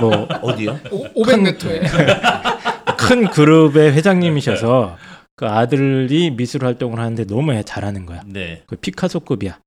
뭐 0.00 0.28
어디요? 0.42 0.78
500m에 1.16 1.80
큰 2.96 3.28
그룹의 3.28 3.92
회장님이셔서 3.92 4.96
그 5.36 5.46
아들이 5.46 6.30
미술 6.30 6.64
활동을 6.64 6.98
하는데 6.98 7.24
너무 7.26 7.62
잘하는 7.62 8.06
거야. 8.06 8.22
네. 8.26 8.62
그 8.66 8.76
피카소급이야. 8.76 9.58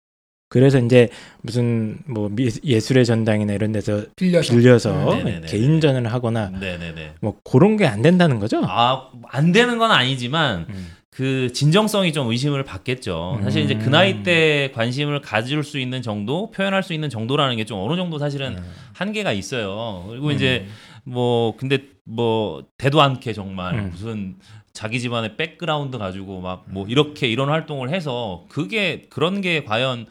그래서 0.51 0.79
이제 0.79 1.09
무슨 1.43 1.99
뭐 2.07 2.27
미- 2.31 2.49
예술의 2.63 3.05
전당이나 3.05 3.53
이런 3.53 3.71
데서 3.71 4.01
빌려서 4.15 4.53
빌려서 4.55 5.15
네네네. 5.15 5.47
개인전을 5.47 6.11
하거나 6.11 6.49
네, 6.59 6.75
네, 6.79 6.91
네. 6.95 7.13
뭐 7.21 7.35
그런 7.43 7.77
게 7.77 7.85
안 7.85 8.01
된다는 8.01 8.39
거죠. 8.39 8.61
아, 8.65 9.09
안 9.29 9.51
되는 9.51 9.77
건 9.77 9.91
아니지만 9.91 10.65
음. 10.69 10.91
그 11.11 11.51
진정성이 11.53 12.13
좀 12.13 12.29
의심을 12.31 12.63
받겠죠. 12.63 13.39
사실 13.43 13.63
이제 13.63 13.75
그 13.75 13.85
음. 13.87 13.91
나이 13.91 14.23
때 14.23 14.71
관심을 14.73 15.21
가질 15.21 15.63
수 15.63 15.77
있는 15.77 16.01
정도, 16.01 16.49
표현할 16.49 16.81
수 16.81 16.93
있는 16.93 17.09
정도라는 17.11 17.55
게 17.57 17.65
좀 17.65 17.79
어느 17.81 17.95
정도 17.95 18.17
사실은 18.17 18.55
네. 18.55 18.61
한계가 18.93 19.33
있어요. 19.33 20.05
그리고 20.09 20.27
음. 20.29 20.31
이제 20.31 20.65
뭐 21.09 21.55
근데 21.57 21.79
뭐 22.05 22.63
대도 22.77 23.01
않게 23.01 23.33
정말 23.33 23.75
음. 23.75 23.89
무슨 23.91 24.35
자기 24.73 24.99
집안의 24.99 25.35
백그라운드 25.35 25.97
가지고 25.97 26.41
막 26.41 26.63
뭐 26.67 26.85
이렇게 26.87 27.27
이런 27.27 27.49
활동을 27.49 27.89
해서 27.89 28.45
그게 28.49 29.07
그런 29.09 29.41
게 29.41 29.63
과연 29.63 30.05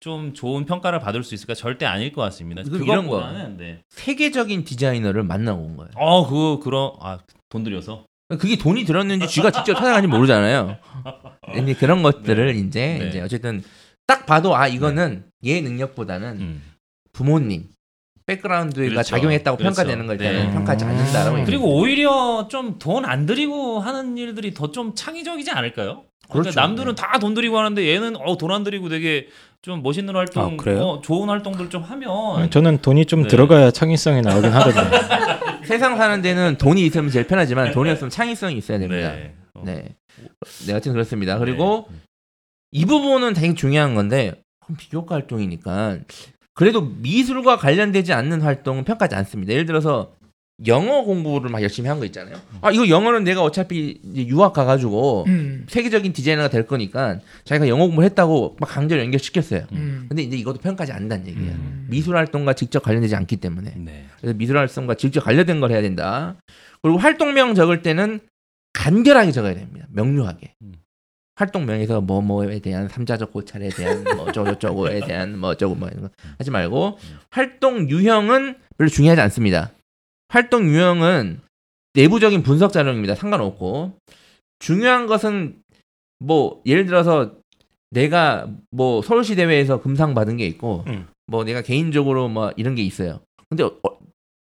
좀 0.00 0.34
좋은 0.34 0.64
평가를 0.66 1.00
받을 1.00 1.22
수 1.24 1.34
있을까 1.34 1.54
절대 1.54 1.86
아닐 1.86 2.12
것 2.12 2.20
같습니다. 2.22 2.62
이런 2.62 3.06
거. 3.08 3.26
네. 3.56 3.80
세계적인 3.88 4.64
디자이너를 4.64 5.22
만나고 5.22 5.62
온 5.62 5.76
거예요. 5.76 5.90
어 5.96 6.26
그거 6.26 6.60
그런 6.62 6.92
아돈 7.00 7.64
들여서 7.64 8.04
그게 8.38 8.56
돈이 8.56 8.84
들었는지 8.84 9.26
쥐가 9.28 9.50
직접 9.50 9.74
찾아가는지 9.74 10.08
모르잖아요. 10.08 10.76
근데 11.52 11.74
그런 11.74 12.02
것들을 12.02 12.54
이제 12.56 12.98
네. 13.00 13.08
이제 13.08 13.20
어쨌든 13.20 13.62
딱 14.06 14.26
봐도 14.26 14.54
아 14.56 14.68
이거는 14.68 15.24
얘 15.44 15.60
능력보다는 15.60 16.40
음. 16.40 16.62
부모님 17.12 17.68
백그라운드가 18.26 18.88
그렇죠. 18.88 19.02
작용했다고 19.08 19.56
그렇죠. 19.58 19.74
평가되는 19.76 20.06
걸 20.06 20.20
일단은 20.20 20.46
네. 20.46 20.52
평가하지 20.52 20.84
않는다라고 20.84 21.36
음. 21.38 21.44
그리고 21.44 21.76
오히려 21.78 22.46
좀 22.48 22.78
돈 22.78 23.04
안 23.04 23.26
들이고 23.26 23.80
하는 23.80 24.16
일들이 24.16 24.54
더 24.54 24.70
좀 24.72 24.94
창의적이지 24.94 25.50
않을까요? 25.50 26.04
그러니까 26.28 26.50
그렇죠. 26.52 26.60
남들은 26.60 26.94
다 26.94 27.18
돈 27.18 27.34
들이고 27.34 27.58
하는데 27.58 27.86
얘는 27.94 28.16
어 28.16 28.36
돈 28.36 28.50
안 28.52 28.64
들이고 28.64 28.88
되게 28.88 29.26
좀 29.60 29.82
멋있는 29.82 30.14
활동, 30.16 30.54
아, 30.54 30.56
그래요? 30.56 30.80
어, 30.82 31.00
좋은 31.02 31.28
활동들 31.28 31.68
좀 31.70 31.82
하면 31.82 32.50
저는 32.50 32.78
돈이 32.82 33.06
좀 33.06 33.22
네. 33.22 33.28
들어가야 33.28 33.70
창의성이 33.70 34.20
나오긴 34.22 34.50
하거든요. 34.50 34.90
세상 35.64 35.96
사는 35.96 36.20
데는 36.22 36.56
돈이 36.58 36.84
있으면 36.86 37.10
제일 37.10 37.26
편하지만 37.26 37.70
돈이 37.72 37.90
없으면 37.90 38.10
창의성이 38.10 38.56
있어야 38.58 38.78
됩니다. 38.78 39.12
네. 39.12 39.34
어. 39.54 39.62
네. 39.64 39.94
네, 40.66 40.72
하여튼 40.72 40.92
그렇습니다. 40.92 41.38
그리고 41.38 41.86
이 42.72 42.84
부분은 42.86 43.34
되게 43.34 43.54
중요한 43.54 43.94
건데 43.94 44.32
비교과 44.78 45.16
활동이니까 45.16 45.98
그래도 46.54 46.82
미술과 46.82 47.56
관련되지 47.56 48.12
않는 48.12 48.42
활동은 48.42 48.84
평가하지 48.84 49.14
않습니다. 49.14 49.52
예를 49.52 49.66
들어서 49.66 50.14
영어 50.66 51.02
공부를 51.02 51.50
막 51.50 51.60
열심히 51.62 51.88
한 51.88 51.98
거 51.98 52.04
있잖아요. 52.04 52.36
아 52.60 52.70
이거 52.70 52.88
영어는 52.88 53.24
내가 53.24 53.42
어차피 53.42 53.98
이제 54.04 54.26
유학 54.28 54.52
가가지고 54.52 55.24
음. 55.26 55.64
세계적인 55.68 56.12
디자이너가 56.12 56.50
될 56.50 56.66
거니까 56.66 57.18
자기가 57.44 57.66
영어 57.68 57.86
공부를 57.86 58.04
했다고 58.10 58.56
막 58.60 58.66
강제로 58.68 59.00
연결시켰어요. 59.00 59.64
음. 59.72 60.06
근데 60.08 60.22
이제 60.22 60.36
이것도 60.36 60.58
평가하지 60.60 60.92
않는다는 60.92 61.26
얘기예요. 61.28 61.52
음. 61.52 61.86
미술 61.90 62.16
활동과 62.16 62.52
직접 62.52 62.80
관련되지 62.82 63.16
않기 63.16 63.36
때문에. 63.38 63.72
네. 63.76 64.04
그래서 64.20 64.36
미술 64.36 64.58
활동과 64.58 64.94
직접 64.94 65.24
관련된 65.24 65.58
걸 65.60 65.72
해야 65.72 65.80
된다. 65.82 66.36
그리고 66.82 66.98
활동명 66.98 67.54
적을 67.54 67.82
때는 67.82 68.20
간결하게 68.74 69.32
적어야 69.32 69.54
됩니다. 69.54 69.86
명료하게. 69.90 70.54
음. 70.62 70.74
활동명에서 71.42 72.00
뭐뭐에 72.00 72.60
대한 72.60 72.88
삼자적 72.88 73.32
고찰에 73.32 73.68
대한 73.70 74.04
뭐 74.04 74.26
어쩌고저쩌고에 74.26 75.00
대한 75.00 75.38
뭐 75.38 75.50
어쩌고 75.50 75.74
뭐 75.74 75.88
이런 75.88 76.02
거 76.02 76.10
하지 76.38 76.50
말고 76.50 76.98
음. 77.02 77.18
활동 77.30 77.90
유형은 77.90 78.56
별로 78.78 78.88
중요하지 78.88 79.20
않습니다. 79.22 79.72
활동 80.28 80.68
유형은 80.68 81.40
내부적인 81.94 82.42
분석 82.42 82.72
자료입니다. 82.72 83.14
상관없고 83.16 83.98
중요한 84.60 85.06
것은 85.06 85.60
뭐 86.20 86.62
예를 86.64 86.86
들어서 86.86 87.34
내가 87.90 88.48
뭐 88.70 89.02
서울시 89.02 89.34
대회에서 89.34 89.82
금상 89.82 90.14
받은 90.14 90.36
게 90.36 90.46
있고 90.46 90.84
음. 90.86 91.08
뭐 91.26 91.44
내가 91.44 91.60
개인적으로 91.62 92.28
뭐 92.28 92.52
이런 92.56 92.74
게 92.74 92.82
있어요. 92.82 93.20
근데 93.48 93.64
어, 93.64 93.72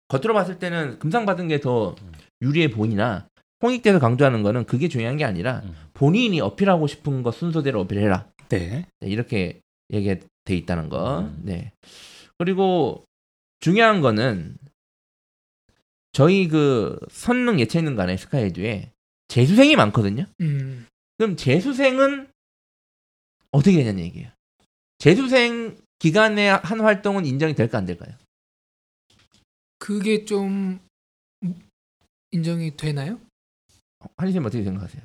겉으로 0.09 0.33
봤을 0.33 0.59
때는 0.59 0.99
금상 0.99 1.25
받은 1.25 1.47
게 1.47 1.59
더 1.59 1.95
유리해 2.41 2.69
보이나 2.69 3.25
홍익대에서 3.63 4.00
강조하는 4.00 4.43
거는 4.43 4.65
그게 4.65 4.89
중요한 4.89 5.15
게 5.17 5.24
아니라 5.24 5.62
음. 5.63 5.74
본인이 5.93 6.41
어필하고 6.41 6.86
싶은 6.86 7.24
거 7.24 7.32
순서대로 7.32 7.79
어필해라. 7.82 8.29
네. 8.50 8.86
네, 9.00 9.08
이렇게 9.08 9.62
얘기가 9.91 10.15
돼 10.43 10.55
있다는 10.55 10.89
거. 10.89 11.22
음. 11.22 11.41
네. 11.43 11.72
그리고 12.38 13.05
중요한 13.62 14.01
거는 14.01 14.58
저희 16.12 16.48
그 16.50 17.00
선능 17.10 17.60
예체능관의 17.60 18.17
스카이드에 18.17 18.91
재수생이 19.29 19.75
많거든요. 19.77 20.25
음. 20.41 20.86
그럼 21.17 21.38
재수생은 21.38 22.27
어떻게 23.51 23.77
되냐는 23.77 24.03
얘기예요. 24.03 24.29
재수생 24.98 25.77
기간에 26.00 26.50
한 26.50 26.82
활동은 26.82 27.25
인정이 27.25 27.55
될까 27.55 27.77
안 27.77 27.86
될까요? 27.86 28.13
그게 29.79 30.25
좀 30.25 30.79
인정이 32.32 32.75
되나요? 32.75 33.20
한희쌤 34.17 34.45
어떻게 34.45 34.63
생각하세요? 34.63 35.01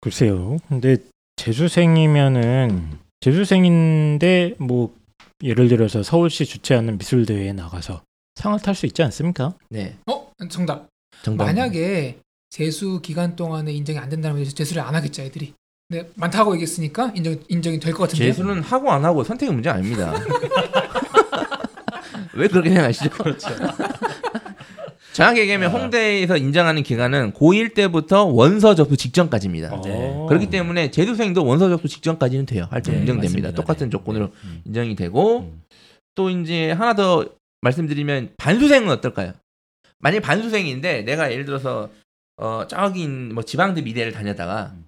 글쎄요. 0.00 0.56
근데 0.68 0.96
재수생이면은 1.36 2.98
재수생인데 3.20 4.54
뭐 4.58 4.94
예를 5.42 5.68
들어서 5.68 6.02
서울시 6.02 6.44
주최하는 6.46 6.96
미술 6.98 7.26
대회에 7.26 7.52
나가서 7.52 8.02
상을 8.36 8.58
탈 8.60 8.74
수 8.74 8.86
있지 8.86 9.02
않습니까? 9.02 9.54
네. 9.68 9.96
어 10.06 10.30
정답. 10.50 10.88
정답. 11.22 11.44
만약에 11.44 12.18
재수 12.50 13.00
기간 13.02 13.36
동안에 13.36 13.72
인정이 13.72 13.98
안 13.98 14.08
된다면 14.08 14.42
재수를 14.44 14.82
안 14.82 14.94
하겠죠 14.94 15.22
애들이. 15.22 15.54
네 15.88 16.08
많다고 16.14 16.54
얘기했으니까 16.54 17.12
인정 17.16 17.36
인정이 17.48 17.80
될 17.80 17.92
것 17.92 18.04
같은데요. 18.04 18.32
재수는 18.32 18.62
하고 18.62 18.90
안 18.92 19.04
하고 19.04 19.24
선택의 19.24 19.52
문제 19.52 19.68
아닙니다. 19.70 20.14
왜 22.34 22.46
그렇게 22.48 22.70
생각하시죠? 22.70 23.10
그렇죠. 23.10 23.48
정확히 25.12 25.40
얘기하면 25.40 25.70
아. 25.70 25.72
홍대에서 25.72 26.36
인정하는 26.36 26.82
기간은 26.82 27.32
고1 27.32 27.74
때부터 27.74 28.24
원서 28.24 28.74
접수 28.74 28.96
직전까지입니다. 28.96 29.74
어. 29.74 29.80
네. 29.82 30.26
그렇기 30.28 30.50
때문에 30.50 30.90
재수생도 30.90 31.44
원서 31.44 31.68
접수 31.68 31.88
직전까지는 31.88 32.46
돼요. 32.46 32.68
활동 32.70 32.94
네, 32.94 33.00
인정됩니다. 33.00 33.28
맞습니다. 33.28 33.52
똑같은 33.52 33.86
네. 33.86 33.90
조건으로 33.90 34.26
네. 34.26 34.32
음. 34.44 34.62
인정이 34.66 34.94
되고 34.96 35.40
음. 35.40 35.62
또 36.14 36.30
이제 36.30 36.70
하나 36.72 36.94
더 36.94 37.26
말씀드리면 37.62 38.34
반수생은 38.36 38.88
어떨까요? 38.90 39.32
만약 39.98 40.20
반수생인데 40.20 41.02
내가 41.02 41.30
예를 41.32 41.44
들어서 41.44 41.90
어 42.36 42.66
저기 42.68 43.06
뭐 43.06 43.42
지방대 43.42 43.82
미대를 43.82 44.12
다녔다가 44.12 44.72
음. 44.74 44.84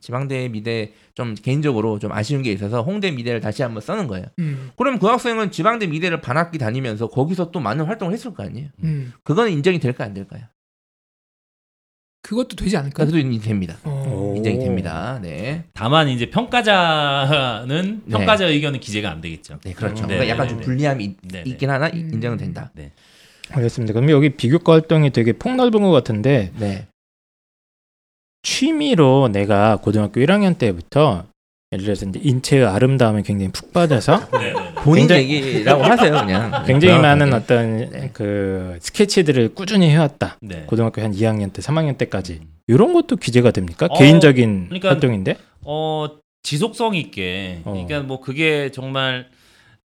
지방대 0.00 0.48
미대 0.48 0.92
좀 1.14 1.34
개인적으로 1.34 1.98
좀 1.98 2.12
아쉬운 2.12 2.42
게 2.42 2.52
있어서 2.52 2.82
홍대 2.82 3.10
미대를 3.10 3.40
다시 3.40 3.62
한번 3.62 3.80
써는 3.82 4.06
거예요. 4.06 4.26
음, 4.38 4.70
그럼 4.76 4.98
그 4.98 5.06
학생은 5.06 5.50
지방대 5.50 5.86
미대를 5.86 6.20
반학기 6.20 6.58
다니면서 6.58 7.08
거기서 7.08 7.50
또 7.50 7.60
많은 7.60 7.84
활동을 7.84 8.14
했을 8.14 8.32
거 8.34 8.42
아니에요. 8.44 8.68
음. 8.84 9.12
그거는 9.24 9.52
인정이 9.52 9.78
될까 9.78 10.04
안 10.04 10.14
될까요? 10.14 10.42
그것도 12.22 12.54
되지 12.56 12.76
않을까? 12.76 13.04
그래도 13.04 13.18
인정이 13.18 13.40
됩니다. 13.40 13.76
어. 13.82 14.34
인정이 14.36 14.58
됩니다. 14.60 15.18
네. 15.20 15.64
다만 15.74 16.08
이제 16.08 16.30
평가자는 16.30 18.02
네. 18.06 18.10
평가자 18.16 18.46
의견은 18.46 18.78
기재가 18.80 19.10
안 19.10 19.20
되겠죠. 19.20 19.58
네, 19.64 19.72
그렇죠. 19.72 20.04
음. 20.04 20.06
그러니까 20.06 20.24
네, 20.24 20.30
약간 20.30 20.46
네, 20.46 20.50
좀 20.50 20.58
네. 20.60 20.64
불리함이 20.64 21.04
있- 21.04 21.16
네, 21.22 21.42
네. 21.42 21.50
있긴 21.50 21.68
하나 21.70 21.88
음. 21.88 22.10
인정은 22.12 22.38
된다. 22.38 22.70
알겠습니다. 23.50 23.92
그럼 23.92 24.08
여기 24.10 24.30
비교과 24.30 24.72
활동이 24.74 25.10
되게 25.10 25.32
폭넓은 25.32 25.82
것 25.82 25.90
같은데 25.90 26.52
네. 26.58 26.86
취미로 28.42 29.28
내가 29.28 29.76
고등학교 29.76 30.20
1학년 30.20 30.58
때부터 30.58 31.24
예를 31.72 31.84
들어서 31.84 32.06
이제 32.06 32.20
인체의 32.22 32.66
아름다움에 32.66 33.22
굉장히 33.22 33.50
푹 33.52 33.72
빠져서 33.72 34.28
네, 34.32 34.38
네, 34.38 34.52
네. 34.52 34.74
본인 34.74 35.10
얘기라고 35.10 35.82
하세요, 35.84 36.12
그냥. 36.12 36.64
굉장히. 36.66 37.00
많은 37.00 37.32
어떤 37.32 37.88
네. 37.90 38.10
그 38.12 38.76
스케치들을 38.80 39.54
꾸준히 39.54 39.88
해왔다. 39.88 40.36
네. 40.42 40.64
고등학교 40.66 41.00
한 41.00 41.12
2학년 41.12 41.52
때, 41.52 41.62
3학년 41.62 41.96
때까지 41.96 42.40
음. 42.42 42.48
이런 42.66 42.92
것도 42.92 43.16
기재가 43.16 43.52
됩니까? 43.52 43.86
어, 43.88 43.98
개인적인 43.98 44.66
그러니까- 44.68 44.90
활동인데. 44.90 45.36
어 45.64 46.06
지속성 46.42 46.96
있게 46.96 47.60
어. 47.64 47.70
그러니까 47.70 48.00
뭐 48.00 48.20
그게 48.20 48.70
정말 48.72 49.28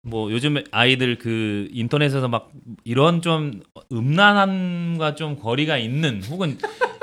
뭐 0.02 0.30
요즘 0.32 0.56
아이들 0.72 1.16
그 1.16 1.68
인터넷에서 1.72 2.26
막 2.28 2.50
이런 2.84 3.22
좀 3.22 3.60
음란함과 3.92 5.14
좀 5.14 5.36
거리가 5.38 5.78
있는 5.78 6.20
혹은 6.28 6.58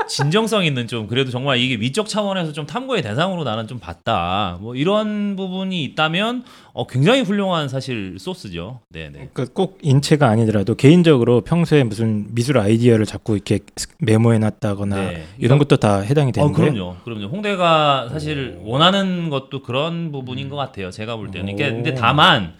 진정성 0.07 0.65
있는 0.65 0.87
좀 0.87 1.07
그래도 1.07 1.31
정말 1.31 1.57
이게 1.57 1.75
위적 1.75 2.07
차원에서 2.07 2.51
좀 2.51 2.65
탐구의 2.65 3.01
대상으로 3.01 3.43
나는 3.43 3.67
좀 3.67 3.79
봤다 3.79 4.57
뭐 4.61 4.75
이런 4.75 5.35
부분이 5.35 5.83
있다면 5.83 6.43
어 6.73 6.87
굉장히 6.87 7.21
훌륭한 7.21 7.69
사실 7.69 8.17
소스죠 8.19 8.81
네네 8.89 9.29
그꼭 9.33 9.79
인체가 9.81 10.27
아니더라도 10.27 10.75
개인적으로 10.75 11.41
평소에 11.41 11.83
무슨 11.83 12.27
미술 12.33 12.57
아이디어를 12.57 13.05
자꾸 13.05 13.33
이렇게 13.33 13.59
메모해놨다거나 13.99 14.95
네. 14.95 15.25
이런 15.37 15.57
것도 15.57 15.77
다 15.77 15.99
해당이 15.99 16.31
되는 16.31 16.49
어, 16.49 16.51
거예요. 16.51 16.71
그럼요. 16.71 16.95
그럼요. 17.03 17.25
홍대가 17.27 18.09
사실 18.09 18.59
원하는 18.63 19.29
것도 19.29 19.61
그런 19.61 20.11
부분인 20.11 20.49
것 20.49 20.55
같아요. 20.55 20.91
제가 20.91 21.15
볼 21.15 21.31
때는. 21.31 21.55
그러니까 21.55 21.67
오. 21.67 21.83
근데 21.83 21.93
다만 21.93 22.53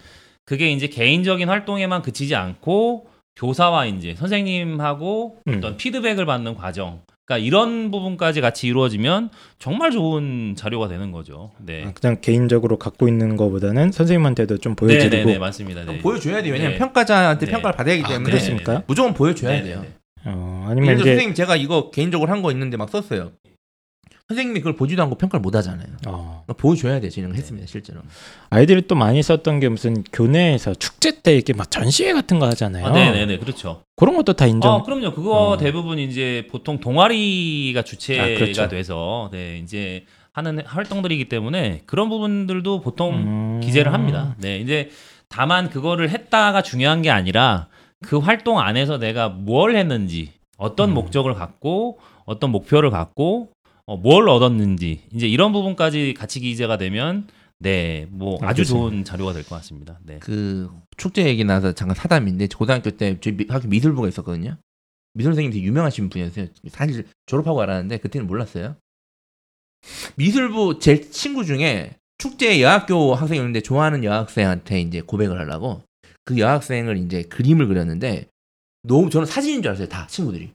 그게 0.44 0.70
이제 0.70 0.86
개인적인 0.86 1.48
활동에만 1.48 2.02
그치지 2.02 2.34
않고 2.34 3.08
교사와 3.36 3.86
이제 3.86 4.14
선생님하고 4.14 5.38
음. 5.46 5.54
어떤 5.56 5.76
피드백을 5.76 6.24
받는 6.26 6.54
과정. 6.54 7.02
그러니까 7.26 7.44
이런 7.44 7.90
부분까지 7.90 8.40
같이 8.40 8.68
이루어지면 8.68 9.30
정말 9.58 9.90
좋은 9.90 10.54
자료가 10.56 10.86
되는 10.88 11.10
거죠. 11.10 11.50
네. 11.58 11.84
아, 11.84 11.92
그냥 11.92 12.18
개인적으로 12.20 12.78
갖고 12.78 13.08
있는 13.08 13.36
것보다는 13.36 13.90
선생님한테도 13.90 14.58
좀 14.58 14.76
네, 14.76 14.76
보여드리고 14.76 15.26
네, 15.26 15.32
네, 15.32 15.38
맞습니다. 15.38 15.84
네. 15.84 15.98
보여줘야 15.98 16.42
돼요. 16.42 16.52
왜냐면 16.52 16.74
네. 16.74 16.78
평가자한테 16.78 17.46
네. 17.46 17.52
평가를 17.52 17.76
받아야 17.76 17.94
하기 17.94 18.04
아, 18.04 18.08
때문에 18.08 18.30
그렇습니까? 18.30 18.82
무조건 18.86 19.12
보여줘야 19.12 19.50
네, 19.50 19.58
네, 19.58 19.64
돼요. 19.64 19.80
네. 19.82 19.88
어, 20.24 20.66
아니면 20.70 20.90
들어 20.96 21.00
이제 21.00 21.10
선생님 21.10 21.34
제가 21.34 21.56
이거 21.56 21.90
개인적으로 21.90 22.30
한 22.30 22.42
거 22.42 22.52
있는데 22.52 22.76
막 22.76 22.88
썼어요. 22.88 23.32
선생님이 24.28 24.60
그걸 24.60 24.74
보지도 24.74 25.02
않고 25.04 25.16
평가를 25.16 25.40
못 25.40 25.54
하잖아요. 25.54 25.86
어, 26.08 26.42
그러니까 26.44 26.52
보여줘야 26.54 26.98
돼요. 26.98 27.10
진행을 27.10 27.34
네. 27.34 27.38
했습니다. 27.38 27.66
실제로. 27.68 28.00
아이들이 28.50 28.82
또 28.88 28.96
많이 28.96 29.22
썼던 29.22 29.60
게 29.60 29.68
무슨 29.68 30.02
교내에서 30.12 30.74
축제 30.74 31.20
때 31.22 31.34
이렇게 31.34 31.52
막 31.52 31.70
전시회 31.70 32.12
같은 32.12 32.40
거 32.40 32.46
하잖아요. 32.48 32.86
아, 32.86 32.90
네, 32.90 33.12
네, 33.12 33.26
네. 33.26 33.38
그렇죠. 33.38 33.82
그런 33.94 34.16
것도 34.16 34.32
다 34.32 34.46
인정. 34.46 34.74
어, 34.74 34.82
그럼요. 34.82 35.12
그거 35.12 35.50
어. 35.50 35.56
대부분 35.56 36.00
이제 36.00 36.48
보통 36.50 36.80
동아리가 36.80 37.82
주체가 37.82 38.24
아, 38.24 38.26
그렇죠. 38.26 38.66
돼서 38.68 39.28
네, 39.32 39.58
이제 39.62 40.04
하는 40.32 40.60
활동들이기 40.64 41.28
때문에 41.28 41.82
그런 41.86 42.08
부분들도 42.08 42.80
보통 42.80 43.14
음. 43.14 43.60
기재를 43.62 43.92
합니다. 43.92 44.34
네, 44.38 44.58
이제 44.58 44.90
다만 45.28 45.70
그거를 45.70 46.10
했다가 46.10 46.62
중요한 46.62 47.00
게 47.00 47.10
아니라 47.10 47.68
그 48.02 48.18
활동 48.18 48.58
안에서 48.58 48.98
내가 48.98 49.28
뭘 49.28 49.76
했는지, 49.76 50.32
어떤 50.58 50.90
음. 50.90 50.94
목적을 50.94 51.34
갖고, 51.34 51.98
어떤 52.24 52.50
목표를 52.50 52.90
갖고, 52.90 53.50
어, 53.86 53.96
뭘 53.96 54.28
얻었는지, 54.28 55.02
이제 55.14 55.28
이런 55.28 55.52
부분까지 55.52 56.14
같이 56.14 56.40
기재가 56.40 56.76
되면, 56.76 57.28
네, 57.58 58.06
뭐 58.10 58.38
아주. 58.42 58.64
좋은 58.64 59.04
자료가 59.04 59.32
될 59.32 59.42
것 59.44 59.54
같습니다. 59.56 59.98
네. 60.02 60.18
그 60.20 60.68
축제 60.96 61.24
얘기 61.24 61.44
나서 61.44 61.72
잠깐 61.72 61.94
사담인데 61.94 62.48
고등학교 62.48 62.90
때 62.90 63.18
저희 63.20 63.36
미- 63.36 63.46
학교 63.48 63.68
미술부가 63.68 64.08
있었거든요. 64.08 64.56
미술 65.14 65.32
선생님 65.32 65.52
되게 65.52 65.64
유명하신 65.64 66.10
분이었어요. 66.10 66.48
사실 66.68 67.06
졸업하고 67.26 67.62
알았는데 67.62 67.98
그때는 67.98 68.26
몰랐어요. 68.26 68.76
미술부 70.16 70.78
제 70.80 71.00
친구 71.00 71.44
중에 71.46 71.96
축제 72.18 72.60
여학교 72.60 73.14
학생이었는데 73.14 73.60
좋아하는 73.62 74.04
여학생한테 74.04 74.80
이제 74.82 75.00
고백을 75.00 75.38
하려고 75.38 75.82
그 76.24 76.38
여학생을 76.38 76.98
이제 76.98 77.22
그림을 77.22 77.68
그렸는데 77.68 78.26
너무 78.82 79.08
저는 79.08 79.26
사진인 79.26 79.62
줄 79.62 79.70
알았어요. 79.70 79.88
다 79.88 80.06
친구들이. 80.08 80.50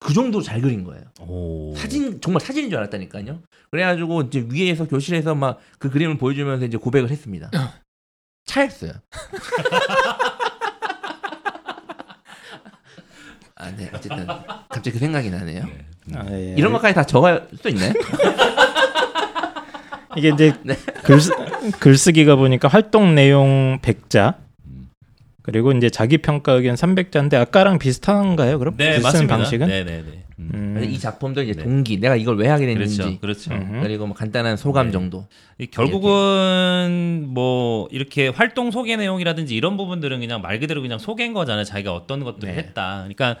그 0.00 0.12
정도로 0.14 0.42
잘 0.42 0.60
그린 0.62 0.82
거예요. 0.82 1.02
오. 1.20 1.74
사진 1.76 2.20
정말 2.20 2.40
사진인 2.40 2.70
줄 2.70 2.78
알았다니까요. 2.78 3.40
그래가지고 3.70 4.22
이제 4.22 4.44
위에서 4.50 4.88
교실에서 4.88 5.34
막 5.34 5.58
그 5.78 5.90
그림을 5.90 6.16
보여주면서 6.18 6.64
이제 6.66 6.76
고백을 6.78 7.10
했습니다. 7.10 7.50
어. 7.54 7.72
차였어요. 8.46 8.92
아, 13.56 13.70
네. 13.76 13.90
어쨌든 13.94 14.26
갑자기 14.26 14.92
그 14.92 14.98
생각이 14.98 15.30
나네요. 15.30 15.64
네. 15.64 15.86
아, 16.16 16.24
예. 16.30 16.54
이런 16.56 16.72
것까지 16.72 16.94
다 16.94 17.04
적을 17.04 17.46
수 17.60 17.68
있나요? 17.68 17.92
이게 20.16 20.30
이제 20.30 20.54
네. 20.62 20.76
글쓰, 21.04 21.30
글쓰기가 21.78 22.36
보니까 22.36 22.68
활동 22.68 23.14
내용 23.14 23.78
100자 23.82 24.36
그리고 25.50 25.72
이제 25.72 25.90
자기 25.90 26.18
평가 26.18 26.52
의견 26.52 26.76
300자인데 26.76 27.34
아까랑 27.34 27.78
비슷한가요? 27.80 28.58
그럼 28.60 28.76
네, 28.76 29.00
맞습니다. 29.00 29.36
방식은? 29.36 29.66
네, 29.66 29.84
네, 29.84 30.02
네. 30.02 30.24
음. 30.38 30.50
음. 30.54 30.84
이 30.88 30.98
작품도 30.98 31.42
이제 31.42 31.52
네. 31.54 31.64
동기, 31.64 31.98
내가 31.98 32.14
이걸 32.14 32.36
왜 32.38 32.46
하게 32.48 32.66
됐는지, 32.66 32.96
그렇죠, 32.96 33.20
그렇죠. 33.20 33.52
음. 33.54 33.80
그리고 33.82 34.06
뭐 34.06 34.14
간단한 34.14 34.56
소감 34.56 34.86
네. 34.86 34.92
정도. 34.92 35.26
이 35.58 35.66
결국은 35.66 37.26
뭐 37.28 37.88
이렇게 37.90 38.28
활동 38.28 38.70
소개 38.70 38.96
내용이라든지 38.96 39.54
이런 39.56 39.76
부분들은 39.76 40.20
그냥 40.20 40.40
말 40.40 40.60
그대로 40.60 40.80
그냥 40.82 40.98
소개인 40.98 41.32
거잖아요. 41.32 41.64
자기가 41.64 41.94
어떤 41.94 42.22
것들을 42.24 42.54
네. 42.54 42.58
했다. 42.58 42.98
그러니까 43.08 43.36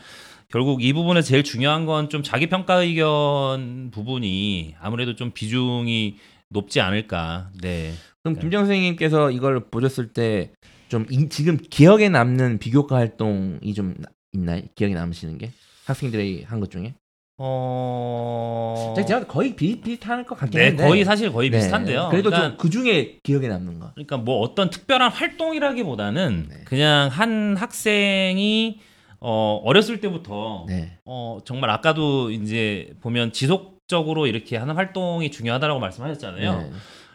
결국 0.50 0.82
이 0.82 0.92
부분에 0.92 1.22
제일 1.22 1.44
중요한 1.44 1.86
건 1.86 2.08
좀 2.08 2.22
자기 2.24 2.48
평가 2.48 2.82
의견 2.82 3.90
부분이 3.92 4.74
아무래도 4.80 5.14
좀 5.14 5.30
비중이 5.30 6.16
높지 6.48 6.80
않을까. 6.80 7.50
네. 7.62 7.92
그럼 8.22 8.34
네. 8.34 8.40
김정 8.40 8.62
선생님께서 8.62 9.30
이걸 9.30 9.60
보셨을 9.70 10.08
때 10.08 10.50
좀 10.90 11.06
지금 11.30 11.56
기억에 11.56 12.08
남는 12.08 12.58
비교과 12.58 12.96
활동이 12.96 13.72
좀 13.74 13.94
나- 13.98 14.08
있나요? 14.32 14.62
기억에 14.74 14.92
남으시는 14.94 15.38
게 15.38 15.52
학생들이 15.86 16.44
한 16.46 16.60
것 16.60 16.70
중에? 16.70 16.94
어. 17.38 18.94
제가 19.06 19.26
거의 19.26 19.56
비슷비슷할 19.56 20.24
것 20.24 20.36
같긴 20.36 20.58
네, 20.60 20.66
한데. 20.68 20.84
거의 20.86 21.04
사실 21.04 21.32
거의 21.32 21.48
네. 21.50 21.56
비슷한데요. 21.58 22.08
그래도 22.10 22.28
그러니까, 22.30 22.50
좀그 22.56 22.70
중에 22.70 23.18
기억에 23.22 23.48
남는 23.48 23.78
거. 23.78 23.92
그러니까 23.94 24.18
뭐 24.18 24.40
어떤 24.40 24.68
특별한 24.68 25.10
활동이라기보다는 25.10 26.46
네. 26.50 26.56
그냥 26.66 27.08
한 27.08 27.56
학생이 27.56 28.80
어, 29.20 29.60
어렸을 29.64 30.00
때부터 30.00 30.66
네. 30.68 30.98
어, 31.04 31.38
정말 31.44 31.70
아까도 31.70 32.30
이제 32.30 32.92
보면 33.00 33.32
지속적으로 33.32 34.26
이렇게 34.26 34.56
하는 34.56 34.74
활동이 34.74 35.30
중요하다라고 35.30 35.78
말씀하셨잖아요. 35.80 36.58
네. 36.62 36.70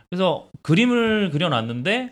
그래서 0.09 0.47
그림을 0.61 1.29
그려놨는데 1.31 2.11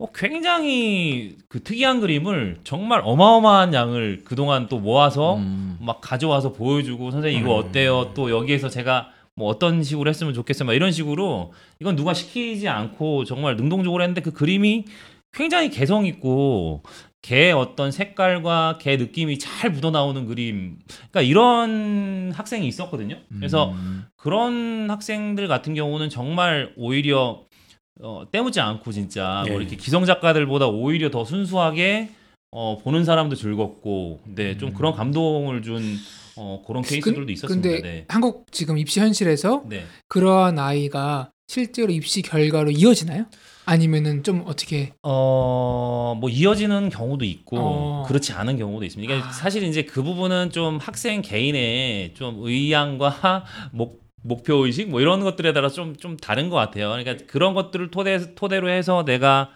어, 0.00 0.06
굉장히 0.14 1.36
그 1.48 1.62
특이한 1.62 2.00
그림을 2.00 2.60
정말 2.62 3.00
어마어마한 3.02 3.74
양을 3.74 4.22
그동안 4.24 4.68
또 4.68 4.78
모아서 4.78 5.36
음. 5.36 5.76
막 5.80 6.00
가져와서 6.00 6.52
보여주고 6.52 7.10
선생님 7.10 7.40
이거 7.40 7.58
음. 7.58 7.64
어때요? 7.64 8.12
또 8.14 8.30
여기에서 8.30 8.68
제가 8.68 9.10
뭐 9.34 9.48
어떤 9.48 9.82
식으로 9.82 10.08
했으면 10.08 10.34
좋겠어요? 10.34 10.66
막 10.66 10.74
이런 10.74 10.92
식으로 10.92 11.52
이건 11.80 11.96
누가 11.96 12.14
시키지 12.14 12.68
않고 12.68 13.24
정말 13.24 13.56
능동적으로 13.56 14.02
했는데 14.02 14.20
그 14.20 14.32
그림이 14.32 14.84
굉장히 15.32 15.68
개성 15.70 16.06
있고 16.06 16.82
개 17.20 17.50
어떤 17.50 17.90
색깔과 17.90 18.78
개 18.80 18.96
느낌이 18.96 19.38
잘 19.38 19.70
묻어 19.70 19.90
나오는 19.90 20.26
그림. 20.26 20.78
그러니까 21.10 21.22
이런 21.22 22.32
학생이 22.34 22.66
있었거든요. 22.68 23.16
그래서 23.36 23.72
음. 23.72 24.04
그런 24.16 24.88
학생들 24.88 25.48
같은 25.48 25.74
경우는 25.74 26.08
정말 26.08 26.72
오히려 26.76 27.47
어, 28.00 28.24
때묻지 28.30 28.60
않고 28.60 28.92
진짜 28.92 29.42
예. 29.46 29.50
뭐 29.50 29.60
이렇게 29.60 29.76
기성 29.76 30.04
작가들보다 30.04 30.68
오히려 30.68 31.10
더 31.10 31.24
순수하게 31.24 32.10
어, 32.50 32.78
보는 32.78 33.04
사람도 33.04 33.36
즐겁고, 33.36 34.20
네, 34.24 34.56
좀 34.56 34.70
음. 34.70 34.74
그런 34.74 34.94
감동을 34.94 35.60
준 35.60 35.82
어, 36.36 36.62
그런 36.66 36.82
케이스들도 36.82 37.30
있었습니다. 37.32 37.68
근데 37.68 37.82
네. 37.82 38.04
한국 38.08 38.46
지금 38.52 38.78
입시 38.78 39.00
현실에서 39.00 39.64
네. 39.68 39.84
그러한 40.08 40.58
아이가 40.58 41.30
실제로 41.46 41.92
입시 41.92 42.22
결과로 42.22 42.70
이어지나요? 42.70 43.26
아니면은 43.66 44.22
좀 44.22 44.44
어떻게 44.46 44.92
어, 45.02 46.16
뭐 46.18 46.30
이어지는 46.30 46.88
경우도 46.88 47.24
있고 47.26 47.58
어. 47.58 48.04
그렇지 48.06 48.32
않은 48.32 48.56
경우도 48.56 48.84
있습니다. 48.86 49.06
그러니까 49.06 49.28
아. 49.28 49.32
사실 49.32 49.62
이제 49.64 49.82
그 49.82 50.02
부분은 50.02 50.50
좀 50.50 50.78
학생 50.78 51.20
개인의 51.20 52.14
좀 52.14 52.38
의향과 52.40 53.44
목 53.72 54.07
목표 54.28 54.64
의식 54.66 54.88
뭐 54.90 55.00
이런 55.00 55.20
것들에 55.20 55.52
따라 55.52 55.68
좀 55.68 55.94
좀 55.98 56.16
다른 56.16 56.50
것 56.50 56.56
같아요. 56.56 56.90
그러니까 56.90 57.16
그런 57.26 57.54
것들을 57.54 57.90
토대 57.90 58.34
토대로 58.34 58.68
해서 58.68 59.04
내가 59.04 59.50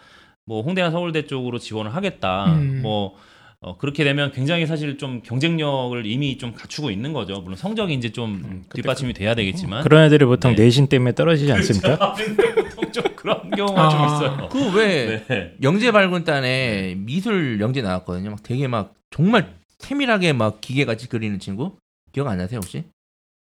뭐 0.44 0.62
홍대나 0.62 0.90
서울대 0.90 1.26
쪽으로 1.26 1.58
지원을 1.58 1.94
하겠다. 1.94 2.46
음. 2.54 2.80
뭐 2.82 3.14
어, 3.60 3.76
그렇게 3.78 4.02
되면 4.02 4.32
굉장히 4.32 4.66
사실 4.66 4.98
좀 4.98 5.22
경쟁력을 5.22 6.04
이미 6.04 6.36
좀 6.36 6.52
갖추고 6.52 6.90
있는 6.90 7.12
거죠. 7.12 7.40
물론 7.42 7.56
성적이 7.56 7.94
이제 7.94 8.10
좀 8.10 8.42
음, 8.44 8.62
그때 8.68 8.82
뒷받침이 8.82 9.12
돼야 9.12 9.36
되겠지만 9.36 9.84
그런 9.84 10.02
애들이 10.04 10.24
보통 10.24 10.56
네. 10.56 10.64
내신 10.64 10.88
때문에 10.88 11.14
떨어지지 11.14 11.52
않습니까? 11.52 12.14
보통 12.74 12.90
좀 12.92 13.04
그런 13.14 13.50
경우가 13.50 13.88
좀 13.88 14.00
아. 14.00 14.06
있어요. 14.06 14.48
그왜 14.48 15.24
네. 15.28 15.52
영재 15.62 15.92
발굴단에 15.92 16.96
미술 16.98 17.60
영재 17.60 17.82
나왔거든요. 17.82 18.30
막 18.30 18.42
되게 18.42 18.66
막 18.66 18.94
정말 19.10 19.54
세밀하게 19.78 20.32
막 20.32 20.60
기계같이 20.60 21.08
그리는 21.08 21.38
친구 21.38 21.76
기억 22.12 22.26
안 22.26 22.38
나세요 22.38 22.58
혹시? 22.58 22.82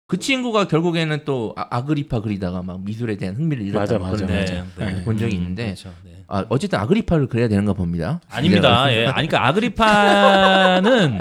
그 0.06 0.18
친구가 0.18 0.68
결국에는 0.68 1.20
또 1.24 1.54
아, 1.56 1.66
아그리파 1.70 2.20
그리다가 2.20 2.62
막 2.62 2.82
미술에 2.84 3.16
대한 3.16 3.36
흥미를 3.36 3.64
맞아, 3.72 3.94
잃었다고 3.94 4.04
맞아, 4.04 4.26
그런 4.26 4.38
맞아. 4.40 4.54
거 4.76 4.84
네. 4.84 5.02
본 5.04 5.16
적이 5.18 5.36
음, 5.36 5.40
있는데 5.40 5.64
그렇죠. 5.66 5.90
네. 6.04 6.12
아, 6.28 6.44
어쨌든 6.50 6.78
아그리파를 6.78 7.26
그려야 7.28 7.48
되는가 7.48 7.72
봅니다. 7.72 8.20
아닙니다. 8.30 8.92
예. 8.92 9.06
아니 9.06 9.28
그러니까 9.28 9.46
아그리파는 9.48 11.18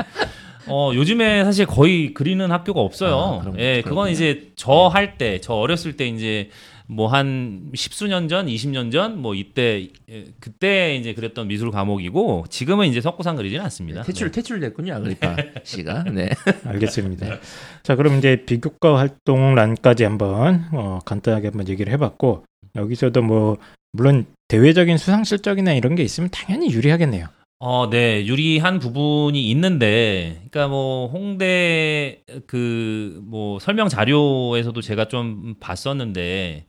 어 0.68 0.92
요즘에 0.94 1.44
사실 1.46 1.66
거의 1.66 2.14
그리는 2.14 2.50
학교가 2.52 2.80
없어요. 2.82 3.38
아, 3.40 3.42
그럼- 3.42 3.60
예, 3.60 3.78
그건 3.82 4.06
그렇구나. 4.06 4.10
이제 4.10 4.52
저 4.56 4.90
할 4.90 5.18
때, 5.18 5.40
저 5.42 5.54
어렸을 5.54 5.98
때 5.98 6.08
이제 6.08 6.50
뭐 6.88 7.08
한 7.08 7.72
십수년 7.74 8.28
전, 8.28 8.48
20년 8.48 8.92
전 8.92 9.18
뭐 9.18 9.36
이때 9.36 9.88
예, 10.10 10.26
그때 10.40 10.96
이제 10.96 11.14
그랬던 11.14 11.48
미술 11.48 11.72
과목이고 11.72 12.46
지금은 12.50 12.88
이제 12.88 13.00
석고상 13.02 13.36
그리지는 13.36 13.64
않습니다. 13.66 14.04
퇴출 14.04 14.32
퇴출됐군요 14.32 14.94
아그리파 14.96 15.36
씨가. 15.64 16.04
네. 16.12 16.30
알겠습니다. 16.66 17.40
자, 17.84 17.96
그럼 17.96 18.18
이제 18.18 18.44
비교과 18.46 18.98
활동란까지 18.98 20.04
한번 20.04 20.66
어, 20.74 21.00
간단하게 21.06 21.48
한번 21.50 21.68
얘기를 21.70 21.92
해봤고 21.94 22.44
여기서도 22.76 23.22
뭐 23.22 23.58
물론 23.94 24.26
대외적인 24.48 24.98
수상 24.98 25.24
실적이나 25.24 25.74
이런 25.74 25.96
게 25.96 26.04
있으면 26.04 26.30
당연히 26.32 26.72
유리하겠네요. 26.72 27.28
어, 27.66 27.90
네, 27.90 28.26
유리한 28.26 28.78
부분이 28.80 29.50
있는데, 29.52 30.42
그러니까 30.52 30.68
뭐 30.68 31.08
홍대 31.08 32.20
그 32.46 33.22
뭐 33.26 33.58
설명 33.60 33.88
자료에서도 33.88 34.82
제가 34.82 35.08
좀 35.08 35.56
봤었는데, 35.62 36.66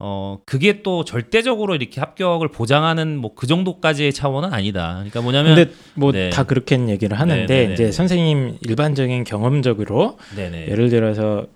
어, 0.00 0.38
그게 0.44 0.82
또 0.82 1.02
절대적으로 1.04 1.74
이렇게 1.74 1.98
합격을 2.00 2.48
보장하는 2.48 3.16
뭐 3.16 3.34
그 3.34 3.46
정도까지의 3.46 4.12
차원은 4.12 4.52
아니다. 4.52 4.94
그러니까 4.96 5.22
뭐냐면, 5.22 5.54
근데 5.56 5.72
뭐 5.94 6.12
네. 6.12 6.28
다 6.28 6.44
그렇게 6.44 6.78
얘기를 6.88 7.18
하는데 7.18 7.46
네, 7.46 7.60
네, 7.62 7.66
네, 7.68 7.72
이제 7.72 7.84
네. 7.86 7.92
선생님 7.92 8.58
일반적인 8.60 9.24
경험적으로 9.24 10.18
네네. 10.36 10.68
예를 10.68 10.90
들어서 10.90 11.46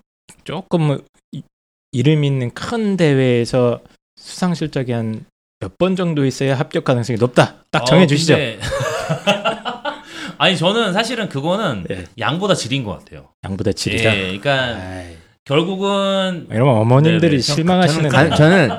조금 0.45 0.81
뭐 0.81 0.99
이- 1.31 1.43
이름 1.91 2.23
있는 2.23 2.49
큰 2.55 2.97
대회에서 2.97 3.81
수상 4.15 4.55
실적이 4.55 4.93
한 4.93 5.25
몇 5.61 5.77
번 5.77 5.95
정도 5.95 6.25
있어야 6.25 6.57
합격 6.57 6.83
가능성이 6.85 7.17
높다. 7.19 7.65
딱 7.71 7.85
정해 7.85 8.07
주시죠. 8.07 8.33
어, 8.33 8.37
근데- 8.37 8.59
아니 10.37 10.57
저는 10.57 10.93
사실은 10.93 11.27
그거는 11.27 11.83
네. 11.89 12.05
양보다 12.17 12.55
질인 12.55 12.83
것 12.85 12.97
같아요. 12.99 13.29
양보다 13.43 13.73
질이다. 13.73 14.15
예, 14.15 14.21
그러니까 14.39 14.53
아이, 14.77 15.17
결국은 15.43 16.47
이러면 16.49 16.75
어머님들이 16.77 17.31
네네. 17.31 17.41
실망하시는 17.41 18.09
저는, 18.09 18.29
가- 18.29 18.35
저는 18.35 18.69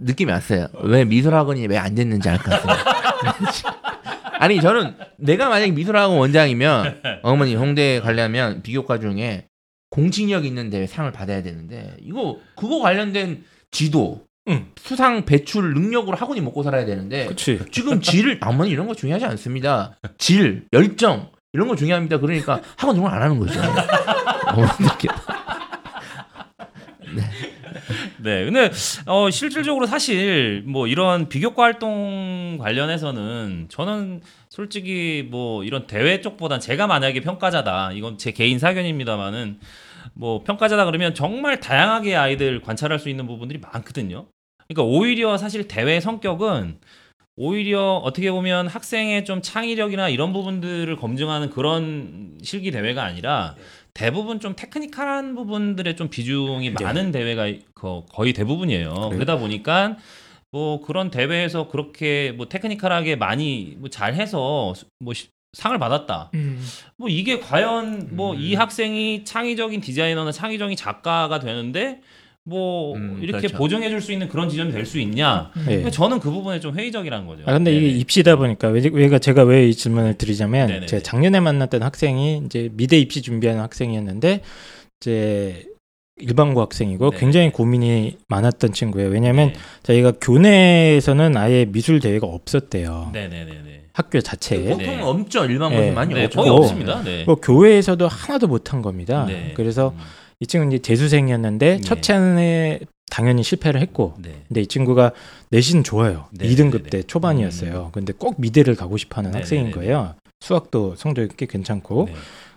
느낌이 0.00 0.30
왔어요. 0.30 0.66
왜 0.82 1.04
미술학원이 1.06 1.66
왜 1.66 1.78
안 1.78 1.94
됐는지 1.94 2.28
알 2.28 2.36
것 2.38 2.50
같아요. 2.50 2.76
아니 4.38 4.60
저는 4.60 4.94
내가 5.16 5.48
만약 5.48 5.72
미술학원 5.72 6.18
원장이면 6.18 7.00
어머니 7.22 7.54
홍대 7.54 8.00
가려면 8.00 8.60
비교과 8.62 8.98
중에 9.00 9.46
공신력 9.90 10.44
있는 10.44 10.68
대회 10.68 10.86
상을 10.86 11.10
받아야 11.12 11.42
되는데 11.42 11.94
이거 12.02 12.38
그거 12.56 12.80
관련된 12.80 13.44
지도 13.70 14.24
응. 14.48 14.66
수상 14.76 15.24
배출 15.24 15.74
능력으로 15.74 16.16
학원이 16.16 16.40
먹고 16.40 16.62
살아야 16.62 16.84
되는데 16.84 17.24
그렇지. 17.26 17.60
지금 17.70 18.00
질 18.00 18.38
어머니 18.42 18.70
이런 18.70 18.86
거 18.88 18.94
중요하지 18.94 19.24
않습니다. 19.26 19.98
질 20.18 20.66
열정 20.72 21.30
이런 21.52 21.68
거 21.68 21.76
중요합니다. 21.76 22.18
그러니까 22.18 22.60
학원 22.76 22.96
정말 22.96 23.14
안 23.14 23.22
하는 23.22 23.38
거죠. 23.38 23.60
어머니께 24.48 25.08
네, 28.18 28.44
근데 28.44 28.70
어, 29.06 29.30
실질적으로 29.30 29.86
사실 29.86 30.62
뭐 30.64 30.86
이런 30.86 31.28
비교과 31.28 31.64
활동 31.64 32.56
관련해서는 32.60 33.66
저는 33.68 34.20
솔직히 34.48 35.26
뭐 35.28 35.64
이런 35.64 35.86
대회 35.86 36.20
쪽보단 36.20 36.60
제가 36.60 36.86
만약에 36.86 37.20
평가자다, 37.20 37.92
이건 37.92 38.18
제 38.18 38.30
개인 38.30 38.58
사견입니다만은 38.60 39.58
뭐 40.14 40.42
평가자다 40.44 40.84
그러면 40.84 41.14
정말 41.14 41.60
다양하게 41.60 42.16
아이들 42.16 42.60
관찰할 42.60 42.98
수 42.98 43.08
있는 43.08 43.26
부분들이 43.26 43.58
많거든요. 43.60 44.26
그러니까 44.68 44.82
오히려 44.84 45.36
사실 45.38 45.68
대회 45.68 46.00
성격은 46.00 46.78
오히려 47.36 47.94
어떻게 47.96 48.30
보면 48.30 48.68
학생의 48.68 49.24
좀 49.24 49.40
창의력이나 49.40 50.08
이런 50.10 50.32
부분들을 50.32 50.94
검증하는 50.96 51.48
그런 51.50 52.38
실기 52.42 52.70
대회가 52.70 53.04
아니라 53.04 53.56
대부분 53.94 54.38
좀 54.38 54.54
테크니컬한 54.54 55.34
부분들의 55.34 55.96
좀 55.96 56.08
비중이 56.08 56.70
네. 56.74 56.84
많은 56.84 57.10
대회가 57.10 57.50
거- 57.74 58.04
거의 58.12 58.32
대부분이에요. 58.34 58.92
그래요? 58.92 59.08
그러다 59.10 59.38
보니까 59.38 59.96
뭐 60.50 60.82
그런 60.82 61.10
대회에서 61.10 61.68
그렇게 61.68 62.32
뭐 62.32 62.46
테크니컬하게 62.48 63.16
많이 63.16 63.76
뭐 63.78 63.88
잘해서 63.88 64.74
수- 64.74 64.84
뭐 65.00 65.14
시- 65.14 65.28
상을 65.52 65.78
받았다. 65.78 66.30
음. 66.34 66.64
뭐 66.96 67.08
이게 67.08 67.38
과연 67.38 68.08
뭐 68.12 68.32
음. 68.32 68.40
이 68.40 68.54
학생이 68.54 69.24
창의적인 69.24 69.80
디자이너나 69.82 70.32
창의적인 70.32 70.76
작가가 70.76 71.38
되는데 71.40 72.00
뭐 72.44 72.94
음, 72.96 73.18
이렇게 73.22 73.42
그렇죠. 73.46 73.58
보정해 73.58 73.88
줄 73.90 74.00
수 74.00 74.12
있는 74.12 74.28
그런 74.28 74.48
지점이 74.48 74.72
될 74.72 74.84
수 74.86 74.98
있냐? 74.98 75.52
예. 75.68 75.76
근데 75.76 75.90
저는 75.90 76.18
그 76.20 76.30
부분에 76.30 76.58
좀 76.58 76.74
회의적이라는 76.76 77.26
거죠. 77.26 77.42
아 77.46 77.52
근데 77.52 77.70
이게 77.76 77.86
네네. 77.88 77.98
입시다 77.98 78.36
보니까 78.36 78.68
왜, 78.68 78.80
제가 79.18 79.44
왜 79.44 79.68
이 79.68 79.74
질문을 79.74 80.16
드리자면 80.18 80.66
네네네. 80.68 80.86
제가 80.86 81.02
작년에 81.02 81.38
만났던 81.40 81.82
학생이 81.82 82.42
이제 82.46 82.70
미대 82.72 82.98
입시 82.98 83.20
준비하는 83.22 83.60
학생이었는데 83.62 84.40
이제 85.00 85.66
일반고 86.16 86.60
학생이고 86.60 87.10
네. 87.10 87.18
굉장히 87.18 87.50
고민이 87.50 88.18
많았던 88.28 88.72
친구예요. 88.72 89.10
왜냐하면 89.10 89.52
네. 89.52 89.58
저희가 89.82 90.12
교내에서는 90.20 91.36
아예 91.36 91.64
미술 91.64 92.00
대회가 92.00 92.26
없었대요. 92.26 93.10
네네네네. 93.12 93.82
학교 93.94 94.20
자체에. 94.20 94.64
보통 94.70 94.78
네. 94.78 95.00
없죠 95.00 95.44
일반고에서 95.44 95.86
네. 95.86 95.92
많이 95.92 96.14
네, 96.14 96.24
없고 96.24 96.36
거의 96.36 96.50
없고. 96.50 96.64
없습니다. 96.64 97.02
네. 97.02 97.24
뭐 97.24 97.36
교회에서도 97.36 98.06
하나도 98.08 98.46
못한 98.46 98.82
겁니다. 98.82 99.24
네. 99.26 99.52
그래서 99.54 99.92
음. 99.96 100.00
이 100.40 100.46
친구는 100.46 100.72
이제 100.72 100.82
재수생이었는데 100.82 101.76
네. 101.76 101.80
첫 101.82 102.02
차례 102.02 102.80
당연히 103.10 103.42
실패를 103.42 103.80
했고 103.80 104.14
네. 104.18 104.30
근데 104.48 104.62
이 104.62 104.66
친구가 104.66 105.12
내신 105.50 105.84
좋아요. 105.84 106.26
네, 106.32 106.48
2등급 106.48 106.84
네, 106.84 106.90
때 106.90 107.00
네. 107.00 107.02
초반이었어요. 107.02 107.90
근데 107.92 108.12
꼭 108.12 108.36
미대를 108.38 108.74
가고 108.74 108.96
싶어하는 108.96 109.32
네, 109.32 109.38
학생인 109.38 109.64
네, 109.64 109.70
네, 109.70 109.74
거예요. 109.76 110.14
수학도 110.40 110.94
성적이 110.96 111.28
꽤 111.36 111.46
괜찮고 111.46 112.06
네. 112.06 112.14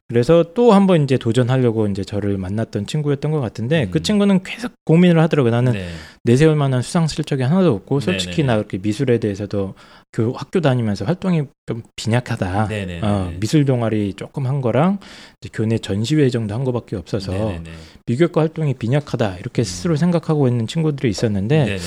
그래서 0.08 0.46
또 0.54 0.72
한번 0.72 1.04
이제 1.04 1.18
도전하려고 1.18 1.88
이제 1.88 2.04
저를 2.04 2.38
만났던 2.38 2.86
친구였던 2.86 3.32
것 3.32 3.40
같은데 3.40 3.88
그 3.90 4.00
음. 4.00 4.04
친구는 4.04 4.44
계속 4.44 4.74
고민을 4.86 5.20
하더라고요. 5.20 5.52
나는 5.52 5.74
네. 5.74 5.90
내세울 6.24 6.56
만한 6.56 6.84
수상 6.84 7.08
실적이 7.08 7.44
하나도 7.44 7.74
없고 7.74 8.00
네, 8.00 8.06
솔직히 8.06 8.38
네, 8.38 8.42
네. 8.44 8.48
나 8.48 8.56
그렇게 8.58 8.78
미술에 8.78 9.18
대해서도 9.18 9.74
그 10.12 10.32
학교 10.36 10.62
다니면서 10.62 11.06
활동이 11.06 11.44
좀 11.66 11.82
빈약하다. 11.96 12.68
네, 12.68 12.86
네, 12.86 13.02
어, 13.02 13.30
네. 13.32 13.38
미술 13.40 13.66
동아리 13.66 14.14
조금 14.14 14.46
한 14.46 14.62
거랑 14.62 15.00
교내 15.52 15.80
전시회 15.80 16.30
정도 16.30 16.54
한 16.54 16.64
거밖에 16.64 16.96
없어서 16.96 17.32
네, 17.32 17.40
네, 17.40 17.62
네. 17.64 17.72
비교과 18.06 18.42
활동이 18.42 18.76
빈약하다 18.76 19.38
이렇게 19.40 19.64
스스로 19.64 19.96
생각하고 19.96 20.48
있는 20.48 20.68
친구들이 20.68 21.10
있었는데. 21.10 21.78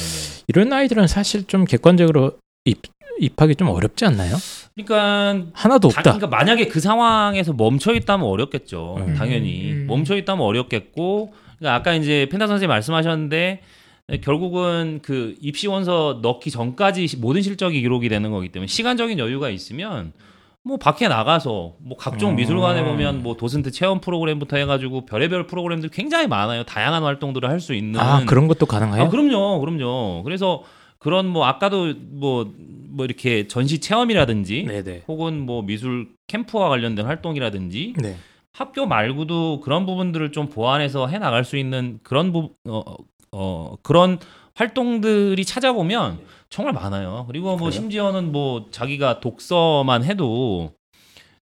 이런 0.48 0.72
아이들은 0.72 1.07
사실 1.07 1.44
좀 1.44 1.66
객관적으로 1.66 2.38
입, 2.64 2.81
입하기 3.20 3.57
좀 3.57 3.68
어렵지 3.68 4.07
않나요? 4.07 4.35
그러니까 4.84 5.46
하나도 5.52 5.88
다- 5.88 6.00
없다. 6.00 6.12
그러니까 6.14 6.26
만약에 6.28 6.66
그 6.68 6.80
상황에서 6.80 7.52
멈춰 7.52 7.92
있다면 7.94 8.26
어렵겠죠. 8.26 8.96
음. 8.98 9.14
당연히 9.14 9.72
음. 9.72 9.86
멈춰 9.88 10.16
있다면 10.16 10.44
어렵겠고, 10.44 11.32
그러니까 11.58 11.74
아까 11.74 11.94
이제 11.94 12.28
펜타 12.30 12.46
선생님 12.46 12.68
말씀하셨는데 12.68 13.60
결국은 14.22 15.00
그 15.02 15.34
입시 15.40 15.66
원서 15.68 16.20
넣기 16.22 16.50
전까지 16.50 17.06
시- 17.06 17.16
모든 17.18 17.42
실적이 17.42 17.82
기록이 17.82 18.08
되는 18.08 18.30
거기 18.30 18.48
때문에 18.48 18.66
시간적인 18.66 19.18
여유가 19.18 19.50
있으면 19.50 20.12
뭐 20.64 20.76
밖에 20.76 21.08
나가서 21.08 21.74
뭐 21.78 21.96
각종 21.98 22.30
음. 22.30 22.36
미술관에 22.36 22.84
보면 22.84 23.22
뭐 23.22 23.36
도슨트 23.36 23.70
체험 23.70 24.00
프로그램부터 24.00 24.56
해가지고 24.56 25.06
별의별 25.06 25.46
프로그램들 25.46 25.88
굉장히 25.90 26.26
많아요. 26.26 26.64
다양한 26.64 27.02
활동들을 27.02 27.48
할 27.48 27.60
수 27.60 27.74
있는. 27.74 27.98
아 28.00 28.24
그런 28.26 28.48
것도 28.48 28.66
가능해요? 28.66 29.04
아, 29.04 29.08
그럼요, 29.08 29.60
그럼요. 29.60 30.22
그래서 30.24 30.62
그런 30.98 31.26
뭐 31.26 31.44
아까도 31.46 31.92
뭐 32.10 32.50
뭐 32.88 33.05
이렇게 33.05 33.46
전시 33.46 33.79
체험이라든지 33.79 34.64
네네. 34.64 35.05
혹은 35.09 35.40
뭐 35.40 35.62
미술 35.62 36.09
캠프와 36.27 36.68
관련된 36.68 37.07
활동이라든지 37.07 37.94
네. 37.96 38.16
학교 38.53 38.87
말고도 38.87 39.61
그런 39.61 39.87
부분들을 39.87 40.33
좀 40.33 40.48
보완해서 40.48 41.07
해 41.07 41.18
나갈 41.18 41.44
수 41.44 41.57
있는 41.57 42.01
그런 42.03 42.33
부, 42.33 42.55
어, 42.68 42.83
어, 43.33 43.77
그런 43.83 44.18
활동들이 44.55 45.44
찾아보면 45.44 46.18
정말 46.48 46.72
많아요. 46.72 47.24
그리고 47.29 47.51
뭐 47.51 47.59
그래요? 47.59 47.70
심지어는 47.70 48.33
뭐 48.33 48.66
자기가 48.70 49.20
독서만 49.20 50.03
해도 50.03 50.72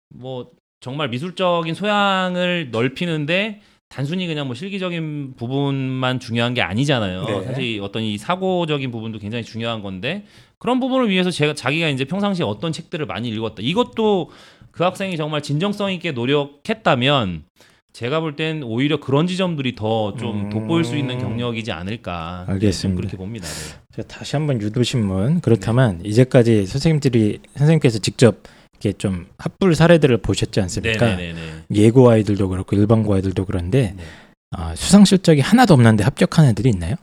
뭐 0.09 0.51
정말 0.81 1.09
미술적인 1.09 1.75
소양을 1.75 2.71
넓히는데 2.71 3.61
단순히 3.93 4.27
그냥 4.27 4.47
뭐 4.47 4.55
실기적인 4.55 5.35
부분만 5.37 6.19
중요한 6.19 6.55
게 6.55 6.63
아니잖아요. 6.63 7.25
네. 7.27 7.43
사실 7.45 7.81
어떤 7.83 8.03
이 8.03 8.17
사고적인 8.17 8.91
부분도 8.91 9.19
굉장히 9.19 9.45
중요한 9.45 9.83
건데 9.83 10.25
그런 10.59 10.81
부분을 10.81 11.11
위해서 11.11 11.31
제가 11.31 11.53
자기가 11.53 11.89
이제 11.89 12.07
평상시에 12.07 12.47
어떤 12.47 12.73
책들을 12.73 13.05
많이 13.05 13.29
읽었다. 13.29 13.57
이것도 13.61 14.31
그 14.71 14.83
학생이 14.85 15.19
정말 15.19 15.43
진정성 15.43 15.93
있게 15.93 16.13
노력했다면 16.13 17.45
제가 17.93 18.21
볼 18.21 18.35
땐 18.37 18.63
오히려 18.63 18.99
그런 18.99 19.27
지점들이 19.27 19.75
더좀 19.75 20.45
음. 20.47 20.49
돋보일 20.49 20.85
수 20.85 20.97
있는 20.97 21.19
경력이지 21.19 21.71
않을까. 21.73 22.45
네, 22.47 22.53
알겠습니다. 22.55 22.89
좀 22.89 22.97
그렇게 22.97 23.19
봅니다. 23.19 23.47
네. 23.47 23.79
자, 23.95 24.03
다시 24.09 24.37
한번 24.37 24.63
유도신문 24.63 25.43
그렇다면 25.43 26.01
이제까지 26.03 26.65
선생님들이 26.65 27.41
선생님께서 27.57 27.99
직접 27.99 28.39
이렇게 28.83 28.92
좀 28.99 29.27
합불 29.38 29.75
사례들을 29.77 30.18
보셨지 30.18 30.61
않습니까? 30.61 31.07
네네네. 31.16 31.64
예고 31.75 32.11
아이들도 32.11 32.49
그렇고 32.49 32.75
일반고 32.77 33.14
아이들도 33.14 33.45
그런데 33.45 33.95
네. 33.97 34.05
아, 34.51 34.75
수상 34.75 35.05
실적이 35.05 35.40
하나도 35.40 35.73
없는데 35.75 36.03
합격한 36.05 36.47
애들이 36.47 36.71
있나요? 36.71 36.97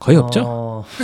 거의 0.00 0.18
없죠. 0.18 0.42
어... 0.44 0.84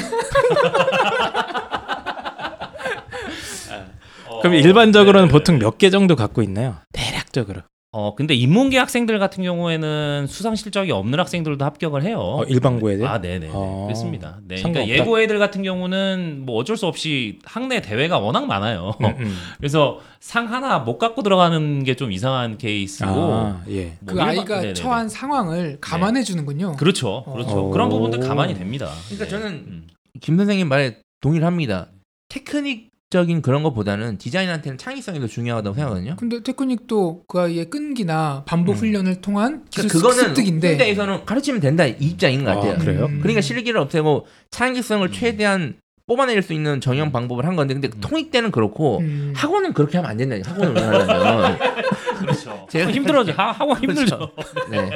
그럼 4.43 4.55
어, 4.55 4.57
일반적으로는 4.57 5.29
네네네. 5.29 5.33
보통 5.33 5.59
몇 5.59 5.79
개 5.79 5.91
정도 5.91 6.17
갖고 6.17 6.43
있나요? 6.43 6.77
대략적으로. 6.93 7.63
어 7.93 8.15
근데 8.15 8.35
인문계 8.35 8.79
학생들 8.79 9.19
같은 9.19 9.43
경우에는 9.43 10.29
수상 10.29 10.55
실적이 10.55 10.93
없는 10.93 11.19
학생들도 11.19 11.65
합격을 11.65 12.05
해요. 12.05 12.21
어, 12.21 12.45
일반고 12.45 12.89
애들? 12.93 13.05
아, 13.05 13.21
네네. 13.21 13.49
어, 13.53 13.87
그렇습니다. 13.89 14.39
네. 14.47 14.59
상관없다. 14.59 14.87
그러니까 14.87 15.03
예고 15.03 15.21
애들 15.21 15.41
같은 15.41 15.65
경우는 15.65 16.43
뭐 16.47 16.55
어쩔 16.57 16.77
수 16.77 16.87
없이 16.87 17.41
학내 17.45 17.83
대회가 17.83 18.21
워낙 18.21 18.47
많아요. 18.47 18.95
음, 19.01 19.07
음. 19.19 19.37
그래서 19.59 19.99
상 20.21 20.53
하나 20.53 20.79
못 20.79 20.99
갖고 20.99 21.23
들어가는 21.25 21.83
게 21.83 21.97
좀 21.97 22.13
이상한 22.13 22.57
케이스고. 22.59 23.11
아, 23.11 23.63
예. 23.69 23.97
뭐 24.01 24.07
그 24.07 24.13
일반- 24.15 24.29
아이가 24.29 24.55
네네네. 24.57 24.75
처한 24.75 25.09
상황을 25.09 25.79
감안해 25.81 26.23
주는군요. 26.23 26.77
그렇죠, 26.77 27.25
그렇죠. 27.25 27.67
어. 27.67 27.71
그런 27.71 27.89
부분들 27.89 28.21
가만히 28.21 28.55
됩니다. 28.55 28.89
그러니까 29.09 29.25
네. 29.25 29.29
저는 29.31 29.47
음. 29.67 29.87
김 30.21 30.37
선생님 30.37 30.69
말에 30.69 30.99
동의를 31.21 31.45
합니다. 31.45 31.89
테크닉 32.29 32.89
적인 33.11 33.43
그런 33.43 33.65
것보다는 33.65 34.19
디자인한테는 34.19 34.79
창의성이 34.79 35.19
더 35.19 35.27
중요하다고 35.27 35.75
생각하거든요. 35.75 36.15
근데 36.17 36.43
테크닉도 36.45 37.25
그 37.27 37.41
아이의 37.41 37.69
끈기나 37.69 38.45
반복 38.47 38.77
음. 38.77 38.79
훈련을 38.79 39.21
통한 39.21 39.65
기술 39.69 39.89
그러니까 39.89 40.09
그거는 40.11 40.29
습득인데 40.29 40.69
홍대에서는 40.69 41.25
가르치면 41.27 41.61
된다 41.61 41.87
이 41.87 41.97
입장인 41.99 42.45
것 42.45 42.55
같아요. 42.55 42.75
아, 42.75 42.79
그래요? 42.79 43.07
음. 43.07 43.19
그러니까 43.19 43.41
실기를 43.41 43.81
없애고 43.81 44.27
창의성을 44.53 45.09
음. 45.09 45.13
최대한 45.13 45.75
뽑아낼 46.07 46.43
수 46.43 46.53
있는 46.53 46.81
정형 46.81 47.11
방법을 47.11 47.47
한 47.47 47.57
건데 47.57 47.75
근데 47.75 47.89
음. 47.89 48.01
통익 48.01 48.31
때는 48.31 48.53
그렇고 48.53 48.99
음. 49.01 49.33
학원은 49.35 49.73
그렇게 49.75 49.99
하면 49.99 50.11
안 50.11 50.17
된다. 50.17 50.37
학원을 50.49 50.71
운영하려면 50.71 51.59
그렇죠. 52.21 52.67
제가 52.71 52.91
힘들어져. 52.93 53.33
하, 53.33 53.51
하고 53.51 53.77
힘들죠. 53.77 54.31
네 54.71 54.91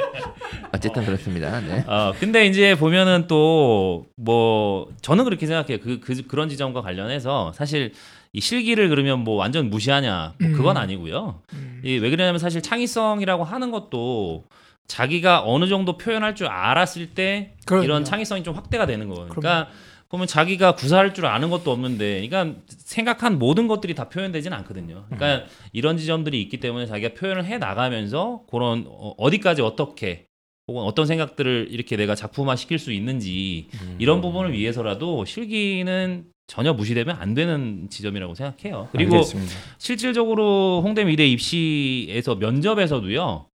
어쨌든 0.73 1.05
그렇습니다. 1.05 1.59
네. 1.61 1.83
어, 1.87 2.13
근데 2.19 2.45
이제 2.45 2.75
보면은 2.75 3.27
또 3.27 4.05
뭐 4.15 4.87
저는 5.01 5.23
그렇게 5.23 5.45
생각해요. 5.45 5.79
그, 5.81 5.99
그 5.99 6.25
그런 6.27 6.49
지점과 6.49 6.81
관련해서 6.81 7.51
사실 7.53 7.91
이 8.33 8.41
실기를 8.41 8.89
그러면 8.89 9.19
뭐 9.23 9.35
완전 9.35 9.69
무시하냐? 9.69 10.33
뭐 10.39 10.51
그건 10.51 10.77
음. 10.77 10.81
아니고요. 10.81 11.41
음. 11.53 11.81
이왜 11.83 12.09
그러냐면 12.09 12.39
사실 12.39 12.61
창의성이라고 12.61 13.43
하는 13.43 13.71
것도 13.71 14.45
자기가 14.87 15.43
어느 15.45 15.67
정도 15.67 15.97
표현할 15.97 16.35
줄 16.35 16.47
알았을 16.47 17.07
때 17.07 17.53
그럼요. 17.65 17.83
이런 17.85 18.03
창의성이 18.03 18.43
좀 18.43 18.55
확대가 18.55 18.85
되는 18.85 19.09
거예요. 19.09 19.27
그러니까 19.29 19.69
보면 20.09 20.27
자기가 20.27 20.75
구사할 20.75 21.13
줄 21.13 21.25
아는 21.25 21.49
것도 21.49 21.71
없는데, 21.71 22.27
그러니까 22.27 22.61
생각한 22.67 23.39
모든 23.39 23.67
것들이 23.67 23.95
다 23.95 24.07
표현되지는 24.09 24.55
않거든요. 24.59 25.05
그러니까 25.09 25.47
이런 25.73 25.97
지점들이 25.97 26.41
있기 26.43 26.59
때문에 26.59 26.85
자기가 26.85 27.13
표현을 27.15 27.45
해 27.45 27.57
나가면서 27.57 28.43
그런 28.49 28.85
어, 28.87 29.13
어디까지 29.17 29.61
어떻게 29.61 30.25
혹은 30.67 30.83
어떤 30.83 31.05
생각들을 31.05 31.67
이렇게 31.69 31.95
내가 31.95 32.15
작품화 32.15 32.55
시킬 32.55 32.79
수 32.79 32.91
있는지 32.91 33.67
이런 33.99 34.21
부분을 34.21 34.51
위해서라도 34.53 35.23
실기는 35.25 36.25
전혀 36.47 36.73
무시되면 36.73 37.17
안 37.19 37.33
되는 37.35 37.87
지점이라고 37.89 38.33
생각해요. 38.35 38.89
그리고 38.91 39.15
알겠습니다. 39.15 39.53
실질적으로 39.77 40.81
홍대 40.83 41.03
미대 41.03 41.27
입시에서 41.27 42.35
면접에서도요. 42.35 43.47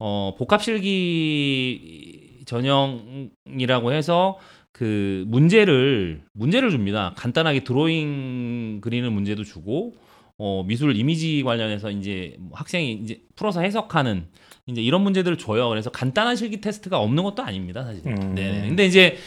어, 0.00 0.34
복합 0.38 0.62
실기 0.62 2.40
전형이라고 2.46 3.92
해서 3.92 4.38
그 4.72 5.24
문제를 5.26 6.22
문제를 6.32 6.70
줍니다. 6.70 7.14
간단하게 7.16 7.64
드로잉 7.64 8.80
그리는 8.80 9.12
문제도 9.12 9.42
주고 9.44 9.94
어, 10.38 10.64
미술 10.66 10.96
이미지 10.96 11.42
관련해서 11.42 11.90
이제 11.90 12.34
뭐 12.38 12.52
학생이 12.56 12.94
이제 12.94 13.20
풀어서 13.36 13.60
해석하는 13.60 14.26
이제 14.66 14.80
이런 14.80 15.02
문제들을 15.02 15.36
줘요. 15.36 15.68
그래서 15.68 15.90
간단한 15.90 16.36
실기 16.36 16.60
테스트가 16.60 16.98
없는 16.98 17.22
것도 17.24 17.42
아닙니다, 17.42 17.84
사실. 17.84 18.06
음. 18.06 18.34
네. 18.34 18.64
근데 18.66 18.86
이제 18.86 19.18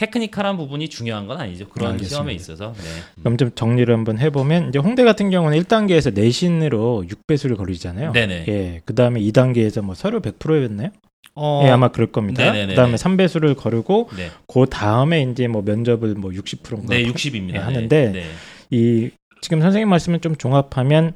테크니컬한 0.00 0.56
부분이 0.56 0.88
중요한 0.88 1.26
건 1.26 1.38
아니죠. 1.38 1.68
그런 1.68 1.92
알겠습니다. 1.92 2.08
시험에 2.16 2.32
있어서. 2.32 2.72
네. 2.72 2.82
그럼 3.20 3.36
좀 3.36 3.50
정리를 3.54 3.92
한번 3.92 4.18
해보면 4.18 4.70
이제 4.70 4.78
홍대 4.78 5.04
같은 5.04 5.28
경우는 5.28 5.58
1단계에서 5.62 6.14
내신으로 6.14 7.04
6배수를 7.06 7.58
거리잖아요. 7.58 8.12
네네. 8.12 8.44
예, 8.48 8.80
그 8.86 8.94
다음에 8.94 9.20
2단계에서 9.20 9.82
뭐 9.82 9.94
서류 9.94 10.20
100%였나요? 10.20 10.88
어, 11.34 11.62
예, 11.66 11.68
아마 11.68 11.88
그럴 11.88 12.10
겁니다. 12.10 12.42
네네네네. 12.44 12.72
그 12.72 12.76
다음에 12.76 12.94
3배수를 12.94 13.54
거르고 13.54 14.08
네. 14.16 14.30
그 14.48 14.64
다음에 14.70 15.22
이제 15.22 15.46
뭐 15.48 15.60
면접을 15.60 16.14
뭐 16.14 16.30
60%인가 16.30 16.94
네, 16.94 17.04
60입니다. 17.04 17.54
예, 17.56 17.58
하는데 17.58 18.12
네. 18.12 18.24
이 18.70 19.10
지금 19.42 19.60
선생님 19.60 19.86
말씀을 19.90 20.20
좀 20.20 20.34
종합하면 20.34 21.12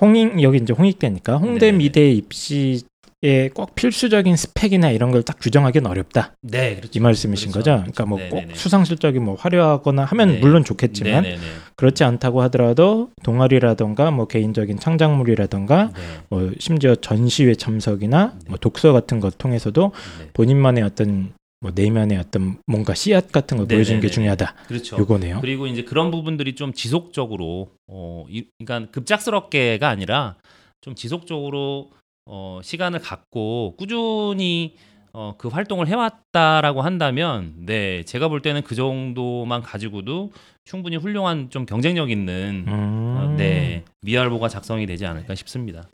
홍익 0.00 0.40
여기 0.42 0.58
이제 0.58 0.72
홍익대니까 0.72 1.38
홍대 1.38 1.66
네네네. 1.66 1.78
미대 1.78 2.10
입시 2.12 2.82
에꼭 3.22 3.74
필수적인 3.74 4.36
스펙이나 4.36 4.90
이런 4.92 5.10
걸 5.10 5.22
딱 5.24 5.38
규정하기는 5.40 5.90
어렵다 5.90 6.34
네, 6.40 6.76
그렇죠. 6.76 6.92
이 6.94 7.00
말씀이신 7.02 7.50
그렇죠. 7.50 7.70
거죠. 7.70 7.76
그러니까 7.82 8.06
뭐꼭 8.06 8.34
네네네. 8.34 8.54
수상 8.54 8.84
실적이 8.84 9.18
뭐 9.18 9.34
화려하거나 9.34 10.04
하면 10.04 10.28
네. 10.34 10.38
물론 10.38 10.62
좋겠지만 10.64 11.24
네네네. 11.24 11.42
그렇지 11.74 12.04
않다고 12.04 12.42
하더라도 12.42 13.10
동아리라던가 13.24 14.12
뭐 14.12 14.26
개인적인 14.28 14.78
창작물이라던가 14.78 15.90
네. 15.94 16.00
뭐 16.30 16.52
심지어 16.60 16.94
전시회 16.94 17.54
참석이나 17.56 18.34
네. 18.38 18.44
뭐 18.50 18.58
독서 18.58 18.92
같은 18.92 19.18
것 19.18 19.36
통해서도 19.36 19.92
네. 20.20 20.30
본인만의 20.34 20.84
어떤 20.84 21.32
뭐 21.60 21.72
내면의 21.74 22.18
어떤 22.18 22.58
뭔가 22.68 22.94
씨앗 22.94 23.32
같은 23.32 23.56
걸 23.56 23.66
보여주는 23.66 24.00
게. 24.00 24.08
중요하다. 24.08 24.54
그렇죠. 24.68 24.96
요거네요. 24.96 25.40
그리고 25.40 25.66
이제 25.66 25.82
그런 25.82 26.12
부분들이 26.12 26.54
좀 26.54 26.72
지속적으로 26.72 27.70
어, 27.88 28.24
이, 28.30 28.46
그러니까 28.64 28.92
급작스럽게가 28.92 29.88
아니라 29.88 30.36
좀 30.80 30.94
지속적으로 30.94 31.90
어, 32.28 32.60
시간을 32.62 33.00
갖고 33.00 33.74
꾸준히 33.78 34.76
어, 35.14 35.34
그 35.38 35.48
활동을 35.48 35.88
해왔다라고 35.88 36.82
한다면, 36.82 37.54
네, 37.64 38.04
제가 38.04 38.28
볼 38.28 38.42
때는 38.42 38.62
그 38.62 38.74
정도만 38.74 39.62
가지고도 39.62 40.30
충분히 40.64 40.96
훌륭한 40.96 41.48
좀 41.48 41.64
경쟁력 41.64 42.10
있는, 42.10 42.66
음. 42.68 43.16
어, 43.16 43.34
네, 43.36 43.84
미알보가 44.02 44.48
작성이 44.48 44.86
되지 44.86 45.06
않을까 45.06 45.34
싶습니다. 45.34 45.88